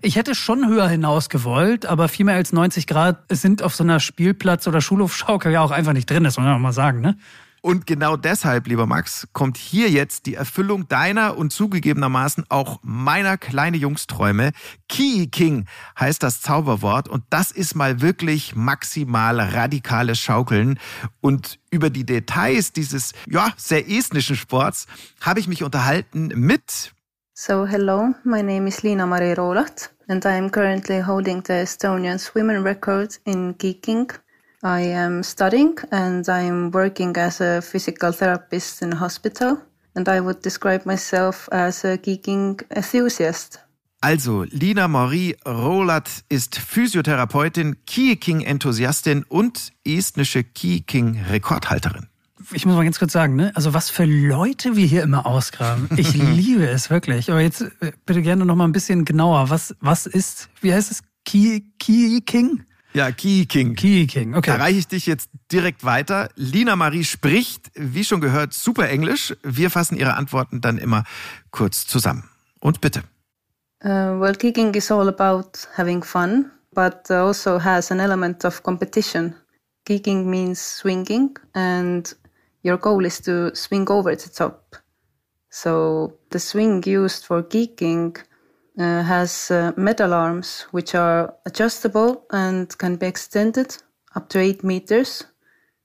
[0.01, 3.83] Ich hätte schon höher hinaus gewollt, aber viel mehr als 90 Grad sind auf so
[3.83, 7.01] einer Spielplatz- oder Schulhofschaukel ja auch einfach nicht drin, das muss man auch mal sagen,
[7.01, 7.17] ne?
[7.63, 13.37] Und genau deshalb, lieber Max, kommt hier jetzt die Erfüllung deiner und zugegebenermaßen auch meiner
[13.37, 14.51] kleine Jungsträume.
[14.89, 15.67] Key King
[15.99, 20.79] heißt das Zauberwort und das ist mal wirklich maximal radikales Schaukeln.
[21.21, 24.87] Und über die Details dieses, ja, sehr estnischen Sports
[25.21, 26.93] habe ich mich unterhalten mit
[27.35, 32.19] So hello, my name is Lina Mari Rolat and I am currently holding the Estonian
[32.19, 34.11] swimming record in geeking.
[34.61, 39.57] I am studying and I'm working as a physical therapist in a hospital.
[39.95, 43.59] And I would describe myself as a geeking enthusiast.
[44.01, 52.10] Also, Lina Marie Rolat ist Physiotherapeutin, Kieking-Enthusiastin und estnische Kieking-Rekordhalterin.
[52.53, 53.51] Ich muss mal ganz kurz sagen, ne?
[53.55, 55.89] Also was für Leute wir hier immer ausgraben.
[55.95, 57.31] Ich liebe es wirklich.
[57.31, 59.49] Aber jetzt äh, bitte gerne noch mal ein bisschen genauer.
[59.49, 61.03] Was, was ist, wie heißt es?
[61.23, 62.63] Kieking?
[62.93, 63.75] Ja, Key King.
[63.75, 64.51] Key King, okay.
[64.51, 66.29] Da reiche ich dich jetzt direkt weiter.
[66.35, 69.33] Lina Marie spricht, wie schon gehört, super Englisch.
[69.43, 71.05] Wir fassen ihre Antworten dann immer
[71.51, 72.29] kurz zusammen.
[72.59, 73.03] Und bitte.
[73.83, 79.33] Uh, well, kicking is all about having fun, but also has an element of competition.
[79.85, 82.15] Kicking means swinging, and
[82.63, 84.75] your goal is to swing over the top.
[85.49, 88.15] So the swing used for kicking
[88.79, 93.75] uh, has uh, metal arms which are adjustable and can be extended
[94.15, 95.23] up to 8 meters.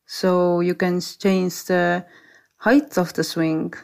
[0.06, 2.04] So you can change the
[2.58, 3.74] height of the swing.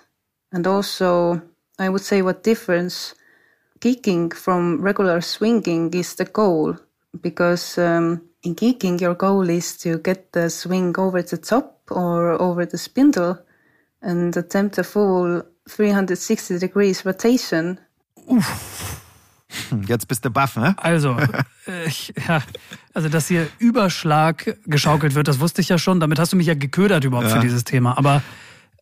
[0.52, 1.42] And also,
[1.78, 3.14] I would say what difference
[3.80, 6.76] kicking from regular swinging is the goal.
[7.20, 12.40] Because um, in kicking, your goal is to get the swing over the top or
[12.40, 13.38] over the spindle
[14.00, 17.78] and attempt a full 360 degrees rotation
[18.26, 19.00] Uff.
[19.86, 20.74] Jetzt bist du baff, ne?
[20.78, 21.16] Also,
[21.66, 22.40] äh, ich, ja,
[22.94, 26.00] also dass hier Überschlag geschaukelt wird, das wusste ich ja schon.
[26.00, 27.34] Damit hast du mich ja geködert überhaupt ja.
[27.34, 27.98] für dieses Thema.
[27.98, 28.22] Aber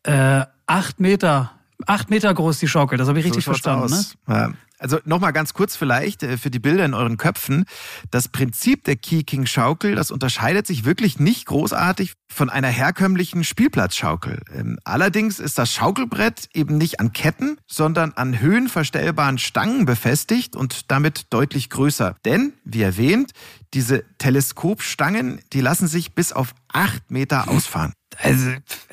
[0.04, 1.52] äh, acht Meter,
[1.86, 3.90] acht Meter groß die Schaukel, das habe ich richtig so verstanden.
[3.90, 4.04] Ne?
[4.28, 4.52] Ja.
[4.80, 7.66] Also nochmal ganz kurz vielleicht äh, für die Bilder in euren Köpfen.
[8.10, 13.44] Das Prinzip der Key King Schaukel, das unterscheidet sich wirklich nicht großartig von einer herkömmlichen
[13.44, 14.40] Spielplatzschaukel.
[14.54, 20.90] Ähm, allerdings ist das Schaukelbrett eben nicht an Ketten, sondern an höhenverstellbaren Stangen befestigt und
[20.90, 22.16] damit deutlich größer.
[22.24, 23.32] Denn, wie erwähnt,
[23.74, 27.92] diese Teleskopstangen, die lassen sich bis auf acht Meter ausfahren.
[28.16, 28.50] Also,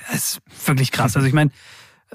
[0.09, 1.15] das ist wirklich krass.
[1.15, 1.51] Also ich meine,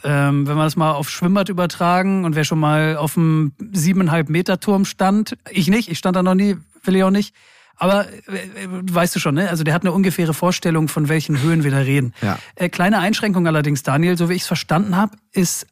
[0.05, 4.29] ähm, wenn wir das mal auf Schwimmbad übertragen und wer schon mal auf einem siebeneinhalb
[4.29, 7.35] Meter Turm stand, ich nicht, ich stand da noch nie, will ich auch nicht.
[7.77, 9.49] Aber äh, weißt du schon, ne?
[9.49, 12.15] Also der hat eine ungefähre Vorstellung, von welchen Höhen wir da reden.
[12.23, 12.39] Ja.
[12.55, 15.67] Äh, kleine Einschränkung allerdings, Daniel, so wie ich es verstanden habe, ist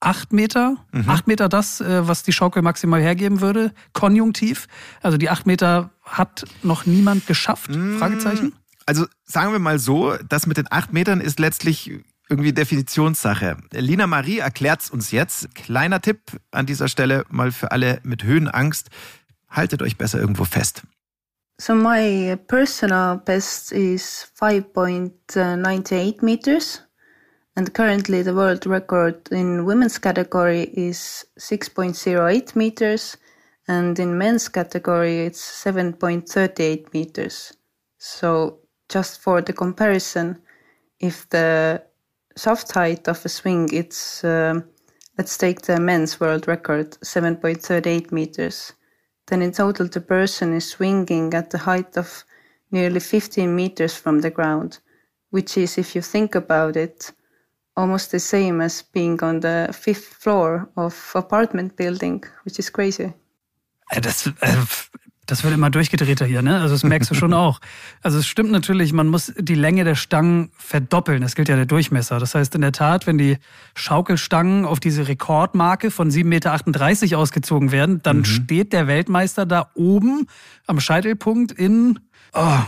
[0.00, 1.08] acht Meter, mhm.
[1.08, 4.68] acht Meter das, äh, was die Schaukel maximal hergeben würde, konjunktiv.
[5.02, 7.70] Also die acht Meter hat noch niemand geschafft?
[7.70, 7.98] Mhm.
[7.98, 8.52] Fragezeichen.
[8.84, 11.90] Also sagen wir mal so, das mit den acht Metern ist letztlich
[12.28, 13.56] irgendwie Definitionssache.
[13.72, 15.54] Lina Marie erklärt's uns jetzt.
[15.54, 18.90] Kleiner Tipp an dieser Stelle mal für alle mit Höhenangst.
[19.48, 20.82] Haltet euch besser irgendwo fest.
[21.58, 26.82] So my personal best is 5.98 meters.
[27.54, 33.16] And currently the world record in women's category is 6.08 meters.
[33.66, 37.56] And in men's category it's 7.38 meters.
[37.98, 38.60] So
[38.90, 40.38] just for the comparison,
[41.00, 41.82] if the
[42.36, 44.60] soft height of a swing, it's uh,
[45.18, 48.72] let's take the men's world record, 7.38 meters.
[49.26, 52.24] Then in total, the person is swinging at the height of
[52.70, 54.78] nearly 15 meters from the ground,
[55.30, 57.12] which is, if you think about it,
[57.76, 63.12] almost the same as being on the fifth floor of apartment building, which is crazy.
[63.92, 64.00] Äh,
[65.26, 66.60] das, wird immer durchgedrehter hier, ne?
[66.60, 67.60] Also das merkst du schon auch.
[68.02, 71.22] Also es stimmt natürlich, man muss die Länge der Stangen verdoppeln.
[71.22, 72.18] Das gilt ja der Durchmesser.
[72.18, 73.38] Das heißt in der Tat, wenn die
[73.74, 78.24] Schaukelstangen auf diese Rekordmarke von 7,38 Meter ausgezogen werden, dann mhm.
[78.24, 80.26] steht der Weltmeister da oben
[80.66, 81.98] am Scheitelpunkt in
[82.32, 82.58] oh,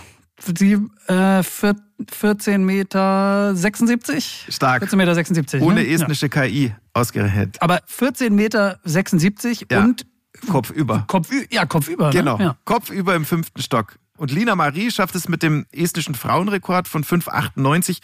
[0.46, 4.46] die äh, 14 Meter 76?
[4.48, 4.82] Stark.
[4.82, 5.62] 14 Meter 76.
[5.62, 5.88] Ohne ne?
[5.88, 6.42] estnische ja.
[6.46, 7.60] KI ausgerechnet.
[7.60, 9.84] Aber 14 Meter 76 ja.
[9.84, 10.06] und
[10.46, 11.04] Kopfüber.
[11.06, 12.06] Kopf, ja, kopfüber.
[12.06, 12.12] Ne?
[12.12, 12.38] Genau.
[12.38, 12.44] Ne?
[12.44, 12.56] Ja.
[12.64, 13.98] Kopfüber im fünften Stock.
[14.16, 18.00] Und Lina Marie schafft es mit dem estnischen Frauenrekord von 5,98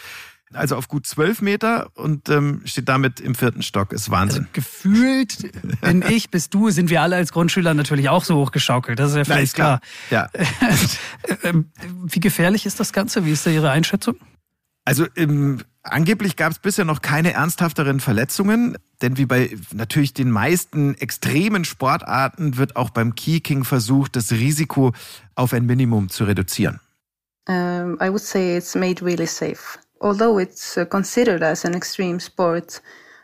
[0.54, 3.92] also auf gut zwölf Meter und ähm, steht damit im vierten Stock.
[3.92, 4.42] Ist Wahnsinn.
[4.42, 8.98] Also gefühlt bin ich, bist du, sind wir alle als Grundschüler natürlich auch so hochgeschaukelt.
[8.98, 9.80] Das ist ja völlig klar.
[10.08, 10.30] klar.
[10.32, 10.46] Ja.
[11.42, 11.70] Ähm,
[12.04, 13.24] wie gefährlich ist das Ganze?
[13.24, 14.16] Wie ist da Ihre Einschätzung?
[14.84, 20.30] Also im, angeblich gab es bisher noch keine ernsthafteren Verletzungen, denn wie bei natürlich den
[20.30, 24.92] meisten extremen Sportarten wird auch beim Keyking versucht, das Risiko
[25.34, 26.80] auf ein Minimum zu reduzieren.
[27.46, 29.78] Um, I would say it's made really safe.
[30.04, 32.80] although it's uh, considered as an extreme sport,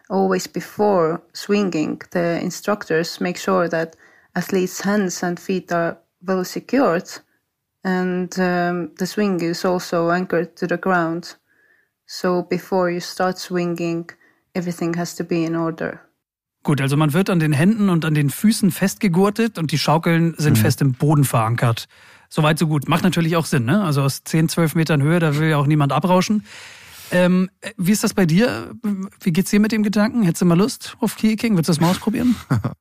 [0.08, 3.96] always before swinging, the instructors make sure that
[4.34, 7.08] athletes' hands and feet are well secured,
[7.84, 11.36] and um, the swing is also anchored to the ground.
[12.12, 14.10] So before you start swinging,
[14.52, 16.00] everything has to be in order.
[16.64, 20.34] Gut, also man wird an den Händen und an den Füßen festgegurtet und die Schaukeln
[20.36, 20.60] sind mhm.
[20.60, 21.86] fest im Boden verankert.
[22.28, 22.88] Soweit so gut.
[22.88, 23.84] Macht natürlich auch Sinn, ne?
[23.84, 26.44] Also aus 10, 12 Metern Höhe, da will ja auch niemand abrauschen.
[27.12, 28.72] Ähm, wie ist das bei dir?
[29.20, 30.24] Wie geht's dir mit dem Gedanken?
[30.24, 31.54] Hättest du mal Lust auf Key-King?
[31.56, 32.34] Willst du das mal ausprobieren?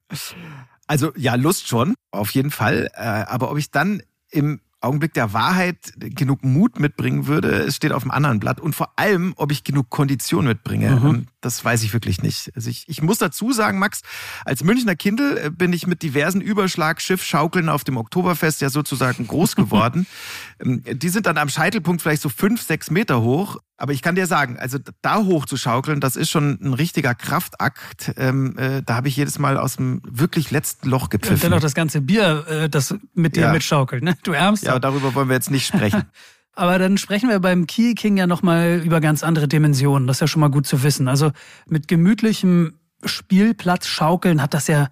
[0.88, 2.90] Also ja, Lust schon, auf jeden Fall.
[2.96, 4.02] Äh, aber ob ich dann
[4.32, 8.62] im Augenblick der Wahrheit genug Mut mitbringen würde, es steht auf dem anderen Blatt.
[8.62, 11.28] Und vor allem, ob ich genug Kondition mitbringe, mhm.
[11.42, 12.52] Das weiß ich wirklich nicht.
[12.56, 14.02] Also ich, ich muss dazu sagen, Max,
[14.44, 19.56] als Münchner Kindel äh, bin ich mit diversen Überschlag-Schiff-Schaukeln auf dem Oktoberfest ja sozusagen groß
[19.56, 20.06] geworden.
[20.64, 23.58] Ähm, die sind dann am Scheitelpunkt vielleicht so fünf, sechs Meter hoch.
[23.78, 27.16] Aber ich kann dir sagen, also da hoch zu schaukeln, das ist schon ein richtiger
[27.16, 28.14] Kraftakt.
[28.18, 31.36] Ähm, äh, da habe ich jedes Mal aus dem wirklich letzten Loch gepfiffen.
[31.36, 33.54] Und dann noch das ganze Bier, äh, das mit dir ja.
[33.54, 34.18] mitschaukelt, ne?
[34.24, 34.64] Du ärmst.
[34.64, 36.04] Ja, darüber wollen wir jetzt nicht sprechen.
[36.60, 40.08] Aber dann sprechen wir beim Key King ja nochmal über ganz andere Dimensionen.
[40.08, 41.08] Das ist ja schon mal gut zu wissen.
[41.08, 41.32] Also
[41.68, 42.74] mit gemütlichem
[43.06, 44.90] Spielplatz schaukeln hat das ja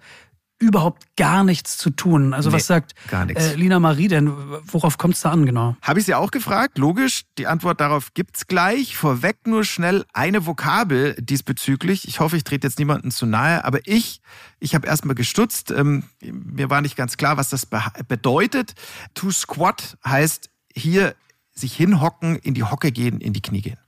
[0.58, 2.32] überhaupt gar nichts zu tun.
[2.32, 4.32] Also nee, was sagt äh, Lina Marie denn?
[4.64, 5.76] Worauf kommt es da an genau?
[5.82, 6.78] Habe ich sie auch gefragt.
[6.78, 8.96] Logisch, die Antwort darauf gibt's gleich.
[8.96, 12.08] Vorweg nur schnell eine Vokabel diesbezüglich.
[12.08, 14.20] Ich hoffe, ich trete jetzt niemanden zu nahe, aber ich,
[14.58, 15.70] ich habe erstmal gestutzt.
[15.70, 18.72] Ähm, mir war nicht ganz klar, was das be bedeutet.
[19.14, 21.14] To squat heißt hier
[21.60, 23.78] sich hinhocken, in die Hocke gehen, in die Knie gehen.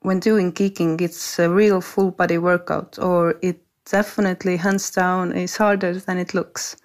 [0.00, 5.56] When doing kicking, it's a real full body workout or it definitely hands down is
[5.58, 6.76] harder than it looks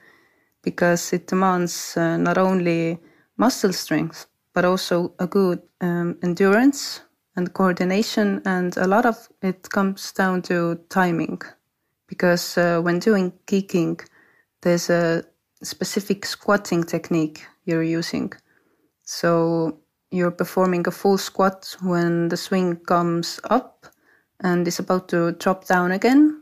[0.64, 3.00] because it demands uh, not only
[3.38, 7.02] muscle strength but also a good um, endurance
[7.36, 11.40] and coordination and a lot of it comes down to timing
[12.08, 14.00] because uh, when doing kicking
[14.62, 15.24] there's a
[15.62, 18.32] specific squatting technique you're using
[19.04, 19.78] so
[20.12, 23.88] you're performing a full squat when the swing comes up
[24.42, 26.42] and is about to drop down again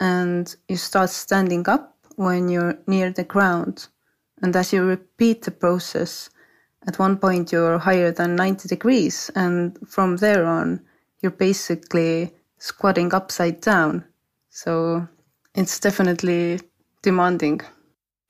[0.00, 3.88] and you start standing up when you're near the ground.
[4.42, 6.30] And as you repeat the process,
[6.86, 10.80] at one point you're higher than 90 degrees, and from there on,
[11.20, 14.04] you're basically squatting upside down.
[14.48, 15.06] So
[15.54, 16.60] it's definitely
[17.02, 17.60] demanding.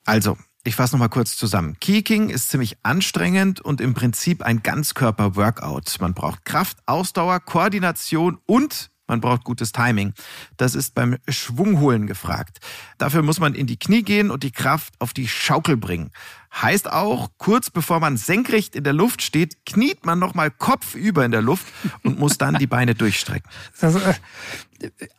[0.09, 1.79] Also, ich fasse nochmal kurz zusammen.
[1.81, 5.97] Kicking ist ziemlich anstrengend und im Prinzip ein Ganzkörper-Workout.
[6.01, 10.13] Man braucht Kraft, Ausdauer, Koordination und man braucht gutes Timing.
[10.57, 12.59] Das ist beim Schwungholen gefragt.
[12.97, 16.13] Dafür muss man in die Knie gehen und die Kraft auf die Schaukel bringen.
[16.53, 21.31] Heißt auch, kurz bevor man senkrecht in der Luft steht, kniet man nochmal kopfüber in
[21.31, 21.67] der Luft
[22.03, 23.49] und muss dann die Beine durchstrecken.
[23.81, 24.01] Also,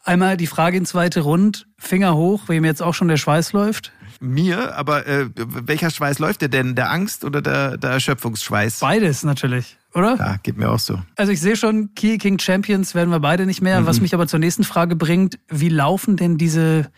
[0.04, 3.92] einmal die Frage in zweite Rund, Finger hoch, wem jetzt auch schon der Schweiß läuft.
[4.20, 6.76] Mir, aber äh, welcher Schweiß läuft dir denn?
[6.76, 8.80] Der Angst oder der, der Erschöpfungsschweiß?
[8.80, 10.16] Beides natürlich oder?
[10.18, 11.00] Ja, geht mir auch so.
[11.16, 13.82] Also ich sehe schon, Key King Champions werden wir beide nicht mehr.
[13.82, 13.86] Mhm.
[13.86, 16.90] Was mich aber zur nächsten Frage bringt, wie laufen denn diese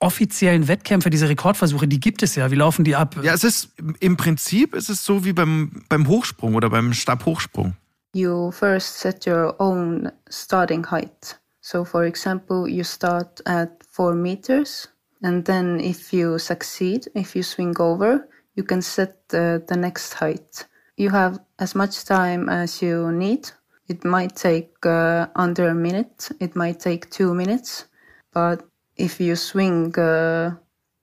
[0.00, 2.50] offiziellen Wettkämpfe, diese Rekordversuche, die gibt es ja.
[2.50, 3.16] Wie laufen die ab?
[3.22, 3.70] Ja, es ist
[4.00, 7.74] im Prinzip ist es so wie beim, beim Hochsprung oder beim Stabhochsprung.
[8.14, 11.38] You first set your own starting height.
[11.60, 14.88] So for example, you start at four meters
[15.22, 20.20] and then if you succeed, if you swing over, you can set the, the next
[20.20, 20.66] height.
[20.98, 23.50] you have as much time as you need.
[23.86, 27.86] It might take uh, under a minute, it might take two minutes,
[28.34, 28.67] but
[28.98, 30.56] if you swing uh,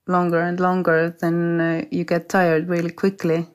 [0.06, 3.46] longer and longer, then uh, you get tired really quickly.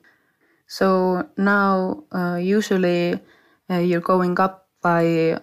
[0.66, 3.20] So now, uh, usually,
[3.70, 5.38] uh, you're going up by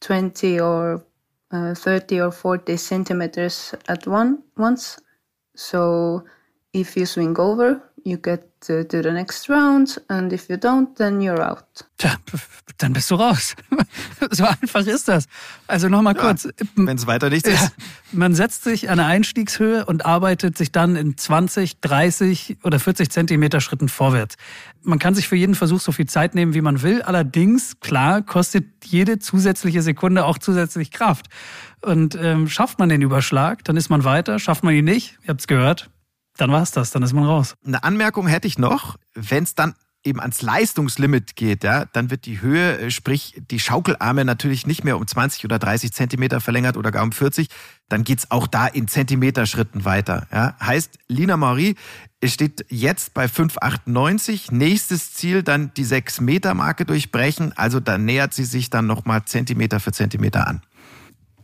[0.00, 1.04] 20 or
[1.50, 4.98] uh, 30 or 40 centimeters at one once.
[5.54, 6.24] So
[6.72, 10.94] if you swing over, you get to do the next round and if you don't,
[10.96, 11.64] then you're out.
[11.98, 12.16] Tja,
[12.78, 13.54] dann bist du raus.
[14.30, 15.26] so einfach ist das.
[15.66, 16.48] Also nochmal kurz.
[16.74, 17.72] Wenn es weiter nichts ist.
[18.12, 23.10] Man setzt sich an eine Einstiegshöhe und arbeitet sich dann in 20, 30 oder 40
[23.10, 24.36] Zentimeter Schritten vorwärts.
[24.82, 27.02] Man kann sich für jeden Versuch so viel Zeit nehmen, wie man will.
[27.02, 31.26] Allerdings, klar, kostet jede zusätzliche Sekunde auch zusätzlich Kraft.
[31.82, 34.38] Und ähm, schafft man den Überschlag, dann ist man weiter.
[34.38, 35.90] Schafft man ihn nicht, ihr habt es gehört,
[36.36, 37.54] dann war's das, dann ist man raus.
[37.64, 39.74] Eine Anmerkung hätte ich noch, wenn es dann
[40.04, 44.84] eben ans Leistungslimit geht, ja, dann wird die Höhe, äh, sprich die Schaukelarme natürlich nicht
[44.84, 47.48] mehr um 20 oder 30 Zentimeter verlängert oder gar um 40.
[47.88, 50.26] Dann geht's auch da in Zentimeterschritten weiter.
[50.32, 50.56] Ja.
[50.60, 51.76] Heißt, Lina Marie
[52.24, 54.52] steht jetzt bei 5,98.
[54.52, 57.52] Nächstes Ziel dann die 6-Meter-Marke durchbrechen.
[57.56, 60.62] Also da nähert sie sich dann nochmal Zentimeter für Zentimeter an.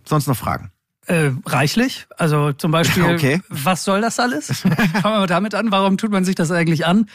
[0.05, 0.73] Sonst noch Fragen?
[1.09, 2.07] Äh, reichlich.
[2.19, 3.41] Also zum Beispiel, okay.
[3.49, 4.47] was soll das alles?
[5.03, 5.71] Fangen wir damit an.
[5.71, 7.07] Warum tut man sich das eigentlich an,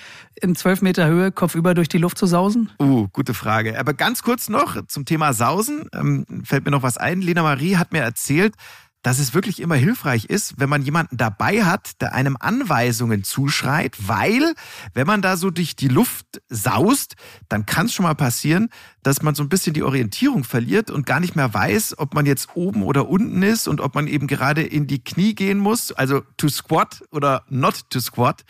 [0.41, 2.71] in zwölf Meter Höhe kopfüber durch die Luft zu sausen?
[2.79, 3.79] Uh, gute Frage.
[3.79, 5.89] Aber ganz kurz noch zum Thema Sausen.
[5.93, 7.21] Ähm, fällt mir noch was ein.
[7.21, 8.55] Lena Marie hat mir erzählt,
[9.03, 13.95] dass es wirklich immer hilfreich ist, wenn man jemanden dabei hat, der einem Anweisungen zuschreit,
[13.99, 14.55] weil
[14.93, 17.15] wenn man da so durch die Luft saust,
[17.49, 18.69] dann kann es schon mal passieren,
[19.03, 22.25] dass man so ein bisschen die Orientierung verliert und gar nicht mehr weiß, ob man
[22.25, 25.91] jetzt oben oder unten ist und ob man eben gerade in die Knie gehen muss,
[25.91, 28.43] also to squat oder not to squat.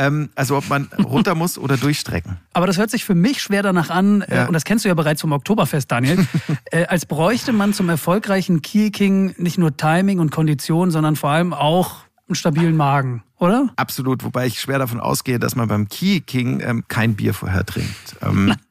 [0.00, 2.38] Ähm, also ob man runter muss oder durchstrecken.
[2.52, 4.46] Aber das hört sich für mich schwer danach an, äh, ja.
[4.46, 6.26] und das kennst du ja bereits vom Oktoberfest, Daniel,
[6.70, 11.52] äh, als bräuchte man zum erfolgreichen Key-King nicht nur Timing und Kondition, sondern vor allem
[11.52, 13.70] auch einen stabilen Magen, oder?
[13.76, 17.64] Absolut, wobei ich schwer davon ausgehe, dass man beim Key King ähm, kein Bier vorher
[17.64, 18.16] trinkt.
[18.22, 18.54] Ähm,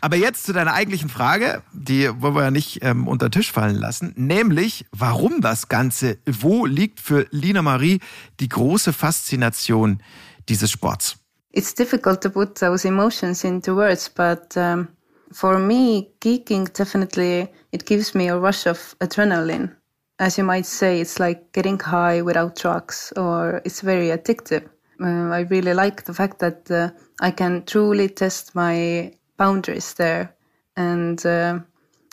[0.00, 3.76] aber jetzt zu deiner eigentlichen Frage, die wollen wir ja nicht ähm, unter Tisch fallen
[3.76, 8.00] lassen, nämlich warum das Ganze, wo liegt für Lina Marie
[8.40, 10.02] die große Faszination
[10.48, 11.16] dieses Sports?
[11.52, 14.88] It's difficult to put those emotions into words, but um,
[15.32, 19.74] for me, geeking definitely it gives me a rush of adrenaline.
[20.18, 24.64] As you might say, it's like getting high without drugs, or it's very addictive.
[25.00, 26.90] Uh, I really like the fact that uh,
[27.20, 30.28] I can truly test my boundaries there,
[30.76, 31.58] and uh,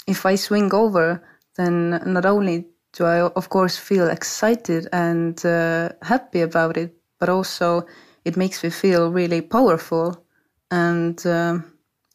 [0.08, 1.22] if I swing over,
[1.58, 7.30] then not only do I, of course, feel excited and uh, happy about it, but
[7.30, 7.86] also
[8.24, 10.16] it makes me feel really powerful
[10.72, 11.60] and uh,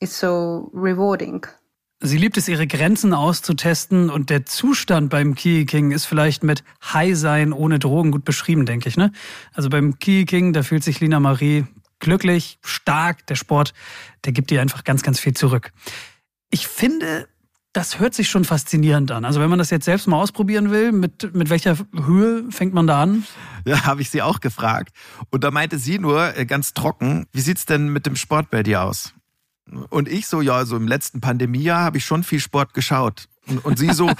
[0.01, 1.47] it's so rewarding.
[2.05, 6.65] Sie liebt es, ihre Grenzen auszutesten und der Zustand beim Key King ist vielleicht mit
[6.83, 8.97] High sein ohne Drogen gut beschrieben, denke ich.
[8.97, 9.13] Ne?
[9.53, 11.65] Also beim Key King, da fühlt sich Lina Marie
[12.03, 13.27] glücklich, stark.
[13.29, 13.73] Der Sport,
[14.25, 15.73] der gibt ihr einfach ganz, ganz viel zurück.
[16.51, 17.29] Ich finde,
[17.73, 19.25] das hört sich schon faszinierend an.
[19.25, 22.87] Also wenn man das jetzt selbst mal ausprobieren will, mit, mit welcher Höhe fängt man
[22.87, 23.25] da an?
[23.65, 24.95] Ja, habe ich sie auch gefragt.
[25.31, 28.63] Und da meinte sie nur äh, ganz trocken, wie sieht's denn mit dem Sport bei
[28.63, 29.15] dir aus?
[29.89, 33.29] Und ich so, ja, so im letzten Pandemiejahr habe ich schon viel Sport geschaut.
[33.47, 34.11] Und, und sie so,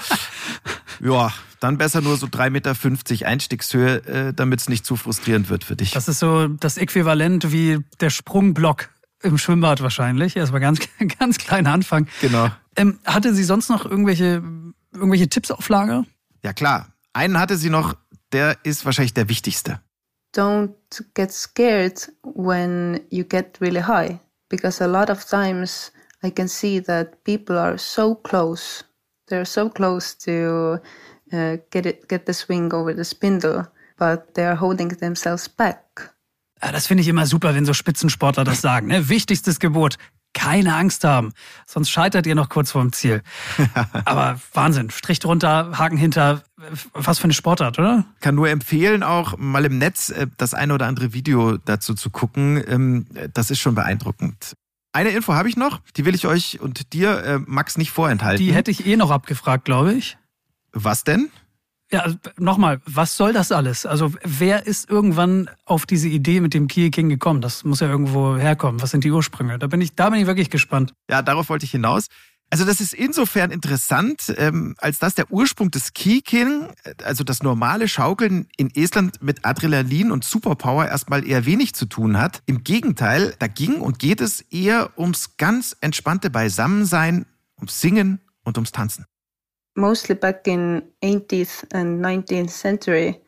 [0.99, 1.31] ja,
[1.63, 5.75] dann besser nur so 3,50 Meter Einstiegshöhe, äh, damit es nicht zu frustrierend wird für
[5.75, 5.91] dich.
[5.91, 8.89] Das ist so das Äquivalent wie der Sprungblock
[9.21, 10.35] im Schwimmbad wahrscheinlich.
[10.35, 10.79] Erstmal ganz,
[11.19, 12.07] ganz kleiner Anfang.
[12.21, 12.49] Genau.
[12.75, 14.43] Ähm, hatte sie sonst noch irgendwelche,
[14.93, 16.05] irgendwelche Tipps auf Lager?
[16.43, 16.89] Ja klar.
[17.13, 17.95] Einen hatte sie noch,
[18.33, 19.79] der ist wahrscheinlich der wichtigste.
[20.35, 20.73] Don't
[21.13, 24.19] get scared when you get really high.
[24.49, 25.93] Because a lot of times
[26.23, 28.83] I can see that people are so close.
[29.29, 30.79] They're so close to
[31.33, 33.67] uh, get it, get the swing over the spindle,
[33.97, 36.13] but they are holding themselves back.
[36.61, 38.87] Ja, das finde ich immer super, wenn so Spitzensportler das sagen.
[38.87, 39.09] Ne?
[39.09, 39.97] Wichtigstes Gebot,
[40.33, 41.33] keine Angst haben,
[41.65, 43.21] sonst scheitert ihr noch kurz vorm Ziel.
[44.05, 46.43] Aber Wahnsinn, Strich drunter, Haken hinter,
[46.93, 48.05] was für eine Sportart, oder?
[48.19, 52.09] Kann nur empfehlen, auch mal im Netz äh, das eine oder andere Video dazu zu
[52.09, 52.63] gucken.
[52.67, 54.55] Ähm, das ist schon beeindruckend.
[54.93, 58.43] Eine Info habe ich noch, die will ich euch und dir, äh, Max, nicht vorenthalten.
[58.43, 60.17] Die hätte ich eh noch abgefragt, glaube ich.
[60.73, 61.29] Was denn?
[61.91, 63.85] Ja, also, nochmal, was soll das alles?
[63.85, 67.39] Also wer ist irgendwann auf diese Idee mit dem Key King gekommen?
[67.41, 68.81] Das muss ja irgendwo herkommen.
[68.81, 69.59] Was sind die Ursprünge?
[69.59, 70.93] Da bin ich, da bin ich wirklich gespannt.
[71.07, 72.07] Ja, darauf wollte ich hinaus.
[72.49, 76.67] Also das ist insofern interessant, ähm, als dass der Ursprung des Keyking,
[77.03, 82.19] also das normale Schaukeln in Estland mit Adrenalin und Superpower erstmal eher wenig zu tun
[82.19, 82.43] hat.
[82.45, 87.25] Im Gegenteil, da ging und geht es eher ums ganz entspannte Beisammensein
[87.57, 89.05] ums Singen und ums Tanzen.
[89.75, 93.21] Mostly back in 18th and 19th century,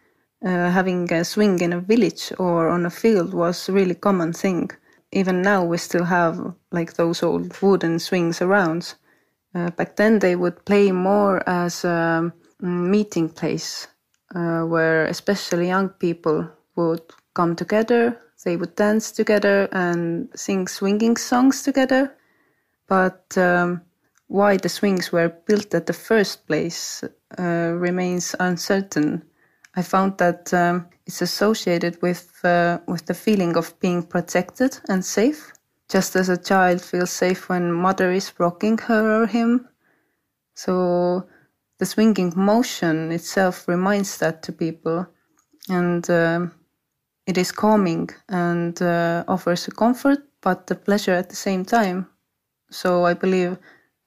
[0.45, 4.31] uh, having a swing in a village or on a field was a really common
[4.31, 4.69] thing.
[5.11, 8.93] Even now we still have like those old wooden swings around.
[9.55, 12.31] Uh, back then they would play more as a
[12.61, 13.87] meeting place
[14.35, 17.01] uh, where especially young people would
[17.33, 22.15] come together, they would dance together and sing swinging songs together.
[22.87, 23.81] But um,
[24.27, 27.03] why the swings were built at the first place
[27.37, 29.23] uh, remains uncertain.
[29.75, 35.03] I found that um, it's associated with uh, with the feeling of being protected and
[35.03, 35.51] safe,
[35.89, 39.67] just as a child feels safe when mother is rocking her or him.
[40.55, 41.27] So
[41.77, 45.05] the swinging motion itself reminds that to people,
[45.69, 46.47] and uh,
[47.27, 52.07] it is calming and uh, offers a comfort, but the pleasure at the same time.
[52.71, 53.57] So I believe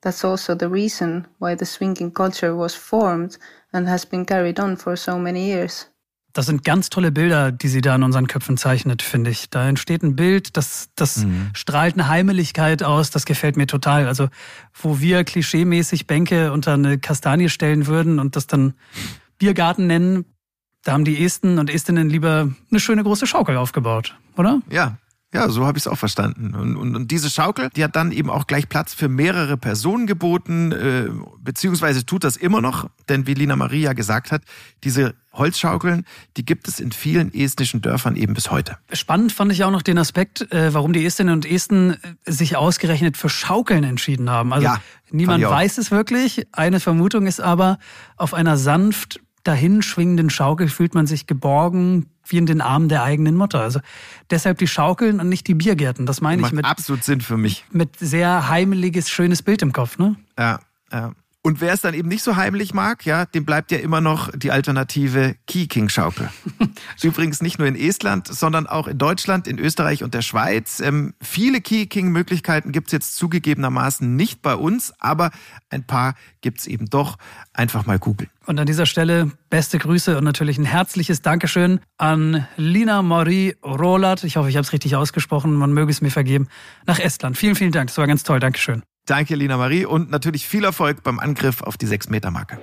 [0.03, 3.39] that's also the reason why the swinging culture was formed
[3.73, 5.91] and has been carried on for so many years.
[6.35, 9.51] Das sind ganz tolle Bilder, die sie da in unseren Köpfen zeichnet, finde ich.
[9.51, 11.51] Da entsteht ein Bild, das, das mhm.
[11.55, 14.07] strahlt eine Heimeligkeit aus, das gefällt mir total.
[14.07, 14.29] Also,
[14.73, 18.75] wo wir klischeemäßig Bänke unter eine Kastanie stellen würden und das dann
[19.39, 20.27] Biergarten nennen,
[20.85, 24.61] da haben die Esten und Estinnen lieber eine schöne große Schaukel aufgebaut, oder?
[24.71, 24.99] Ja,
[25.35, 26.55] ja, so habe ich es auch verstanden.
[26.55, 30.07] Und, und, und, diese Schaukel, die hat dann eben auch gleich Platz für mehrere Personen
[30.07, 31.09] geboten, äh,
[31.41, 34.43] beziehungsweise tut das immer noch, denn wie Lina Maria gesagt hat,
[34.85, 36.05] diese Holzschaukeln,
[36.39, 38.79] die gibt es in vielen estnischen Dörfern eben bis heute.
[38.93, 41.97] Spannend fand ich auch noch den Aspekt, äh, warum die Estinnen und Esten äh,
[42.33, 44.55] sich ausgerechnet für Schaukeln entschieden haben.
[44.55, 46.47] Also ja, niemand weiß es wirklich.
[46.53, 47.79] Eine Vermutung ist aber,
[48.17, 53.35] auf einer sanft dahinschwingenden Schaukel fühlt man sich geborgen, wie in den Armen der eigenen
[53.35, 53.61] Mutter.
[53.61, 53.81] Also
[54.31, 56.07] deshalb die Schaukeln und nicht die Biergärten.
[56.07, 57.65] Das meine Macht ich mit absolut Sinn für mich.
[57.71, 60.17] Mit sehr heimeliges, schönes Bild im Kopf, ne?
[60.39, 60.61] Ja,
[60.93, 61.13] ja.
[61.43, 64.31] Und wer es dann eben nicht so heimlich mag, ja, dem bleibt ja immer noch
[64.35, 66.31] die alternative Key-King-Schaukel.
[67.03, 70.81] Übrigens nicht nur in Estland, sondern auch in Deutschland, in Österreich und der Schweiz.
[70.81, 75.31] Ähm, viele Key-King-Möglichkeiten gibt es jetzt zugegebenermaßen nicht bei uns, aber
[75.71, 77.17] ein paar gibt es eben doch.
[77.53, 78.31] Einfach mal googeln.
[78.47, 84.25] Und an dieser Stelle beste Grüße und natürlich ein herzliches Dankeschön an Lina Marie Rolat.
[84.25, 85.55] Ich hoffe, ich habe es richtig ausgesprochen.
[85.55, 86.49] Man möge es mir vergeben.
[86.87, 87.37] Nach Estland.
[87.37, 87.89] Vielen, vielen Dank.
[87.89, 88.41] Das war ganz toll.
[88.41, 88.83] Dankeschön.
[89.09, 92.59] Danke, Lina Marie, und natürlich viel Erfolg beim Angriff auf die 6-Meter-Marke.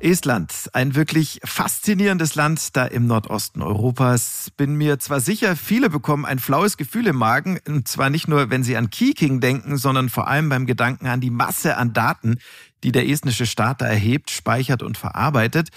[0.00, 4.50] Estland, ein wirklich faszinierendes Land da im Nordosten Europas.
[4.56, 8.50] Bin mir zwar sicher, viele bekommen ein flaues Gefühl im Magen, und zwar nicht nur,
[8.50, 12.38] wenn sie an Kiking denken, sondern vor allem beim Gedanken an die Masse an Daten,
[12.82, 15.68] die der estnische Staat da erhebt, speichert und verarbeitet.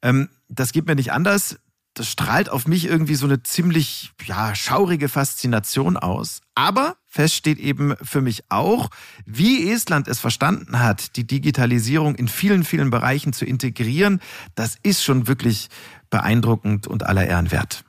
[0.00, 1.58] Ähm, das geht mir nicht anders
[1.94, 6.40] das strahlt auf mich irgendwie so eine ziemlich ja, schaurige Faszination aus.
[6.54, 8.90] Aber fest steht eben für mich auch,
[9.24, 14.20] wie Estland es verstanden hat, die Digitalisierung in vielen, vielen Bereichen zu integrieren,
[14.54, 15.68] das ist schon wirklich
[16.10, 17.84] beeindruckend und aller Ehren wert.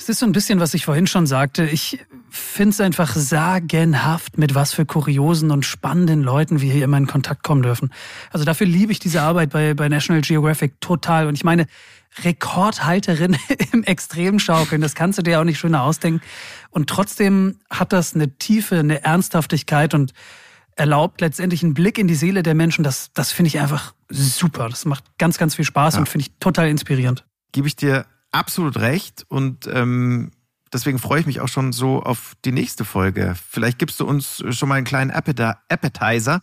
[0.00, 1.66] Es ist so ein bisschen, was ich vorhin schon sagte.
[1.66, 1.98] Ich
[2.30, 7.06] finde es einfach sagenhaft, mit was für kuriosen und spannenden Leuten wir hier immer in
[7.06, 7.92] Kontakt kommen dürfen.
[8.30, 11.26] Also dafür liebe ich diese Arbeit bei, bei National Geographic total.
[11.26, 11.66] Und ich meine,
[12.24, 13.36] Rekordhalterin
[13.72, 14.80] im Extremschaukeln.
[14.80, 16.22] Das kannst du dir auch nicht schöner ausdenken.
[16.70, 20.14] Und trotzdem hat das eine Tiefe, eine Ernsthaftigkeit und
[20.76, 22.84] erlaubt letztendlich einen Blick in die Seele der Menschen.
[22.84, 24.70] Das, das finde ich einfach super.
[24.70, 26.00] Das macht ganz, ganz viel Spaß ja.
[26.00, 27.26] und finde ich total inspirierend.
[27.52, 29.24] Gebe ich dir absolut recht.
[29.28, 30.30] Und ähm,
[30.72, 33.34] deswegen freue ich mich auch schon so auf die nächste Folge.
[33.48, 36.40] Vielleicht gibst du uns schon mal einen kleinen Appetizer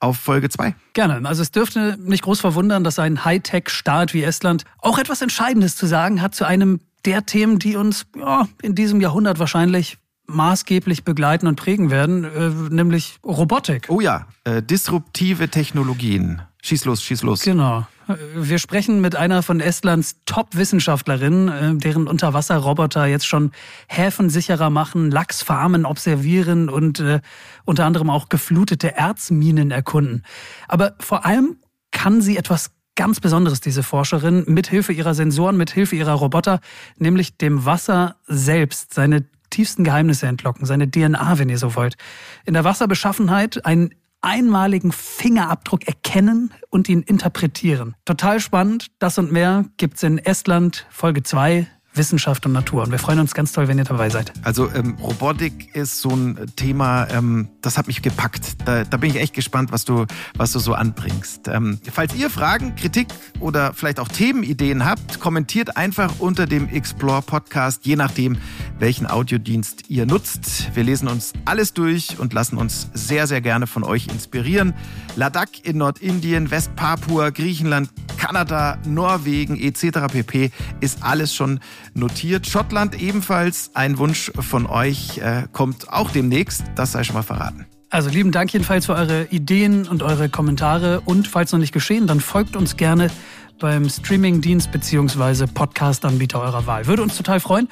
[0.00, 0.74] auf Folge 2.
[0.92, 1.26] Gerne.
[1.28, 5.86] Also es dürfte nicht groß verwundern, dass ein Hightech-Staat wie Estland auch etwas Entscheidendes zu
[5.86, 11.46] sagen hat zu einem der Themen, die uns ja, in diesem Jahrhundert wahrscheinlich maßgeblich begleiten
[11.46, 13.86] und prägen werden, äh, nämlich Robotik.
[13.88, 16.42] Oh ja, äh, disruptive Technologien.
[16.62, 17.42] Schieß los, schieß los.
[17.42, 17.86] Genau.
[18.34, 23.52] Wir sprechen mit einer von Estlands Top-Wissenschaftlerinnen, äh, deren Unterwasserroboter jetzt schon
[23.86, 27.20] Häfen sicherer machen, Lachsfarmen observieren und äh,
[27.66, 30.24] unter anderem auch geflutete Erzminen erkunden.
[30.68, 31.56] Aber vor allem
[31.90, 36.60] kann sie etwas ganz Besonderes, diese Forscherin, mithilfe ihrer Sensoren, mithilfe ihrer Roboter,
[36.96, 41.96] nämlich dem Wasser selbst, seine tiefsten Geheimnisse entlocken, seine DNA, wenn ihr so wollt.
[42.44, 47.94] In der Wasserbeschaffenheit ein einmaligen Fingerabdruck erkennen und ihn interpretieren.
[48.04, 48.88] Total spannend.
[48.98, 51.66] Das und mehr gibt's in Estland Folge 2
[51.98, 52.84] Wissenschaft und Natur.
[52.84, 54.32] Und wir freuen uns ganz toll, wenn ihr dabei seid.
[54.42, 58.56] Also ähm, Robotik ist so ein Thema, ähm, das hat mich gepackt.
[58.64, 61.48] Da, da, bin ich echt gespannt, was du, was du so anbringst.
[61.48, 63.08] Ähm, falls ihr Fragen, Kritik
[63.40, 68.38] oder vielleicht auch Themenideen habt, kommentiert einfach unter dem Explore Podcast, je nachdem,
[68.78, 70.74] welchen Audiodienst ihr nutzt.
[70.74, 74.74] Wir lesen uns alles durch und lassen uns sehr, sehr gerne von euch inspirieren.
[75.16, 80.12] Ladakh in Nordindien, Westpapua, Griechenland, Kanada, Norwegen etc.
[80.12, 80.50] pp.
[80.80, 81.60] ist alles schon
[81.94, 82.46] notiert.
[82.46, 83.70] Schottland ebenfalls.
[83.74, 86.64] Ein Wunsch von euch äh, kommt auch demnächst.
[86.76, 87.66] Das sei schon mal verraten.
[87.90, 91.00] Also lieben Dank jedenfalls für eure Ideen und eure Kommentare.
[91.00, 93.10] Und falls noch nicht geschehen, dann folgt uns gerne
[93.58, 95.46] beim Streamingdienst bzw.
[95.46, 96.86] Podcast-Anbieter eurer Wahl.
[96.86, 97.68] Würde uns total freuen.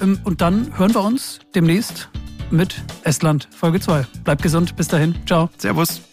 [0.00, 2.08] Ähm, und dann hören wir uns demnächst
[2.50, 4.06] mit Estland Folge 2.
[4.24, 4.76] Bleibt gesund.
[4.76, 5.14] Bis dahin.
[5.26, 5.50] Ciao.
[5.58, 6.07] Servus.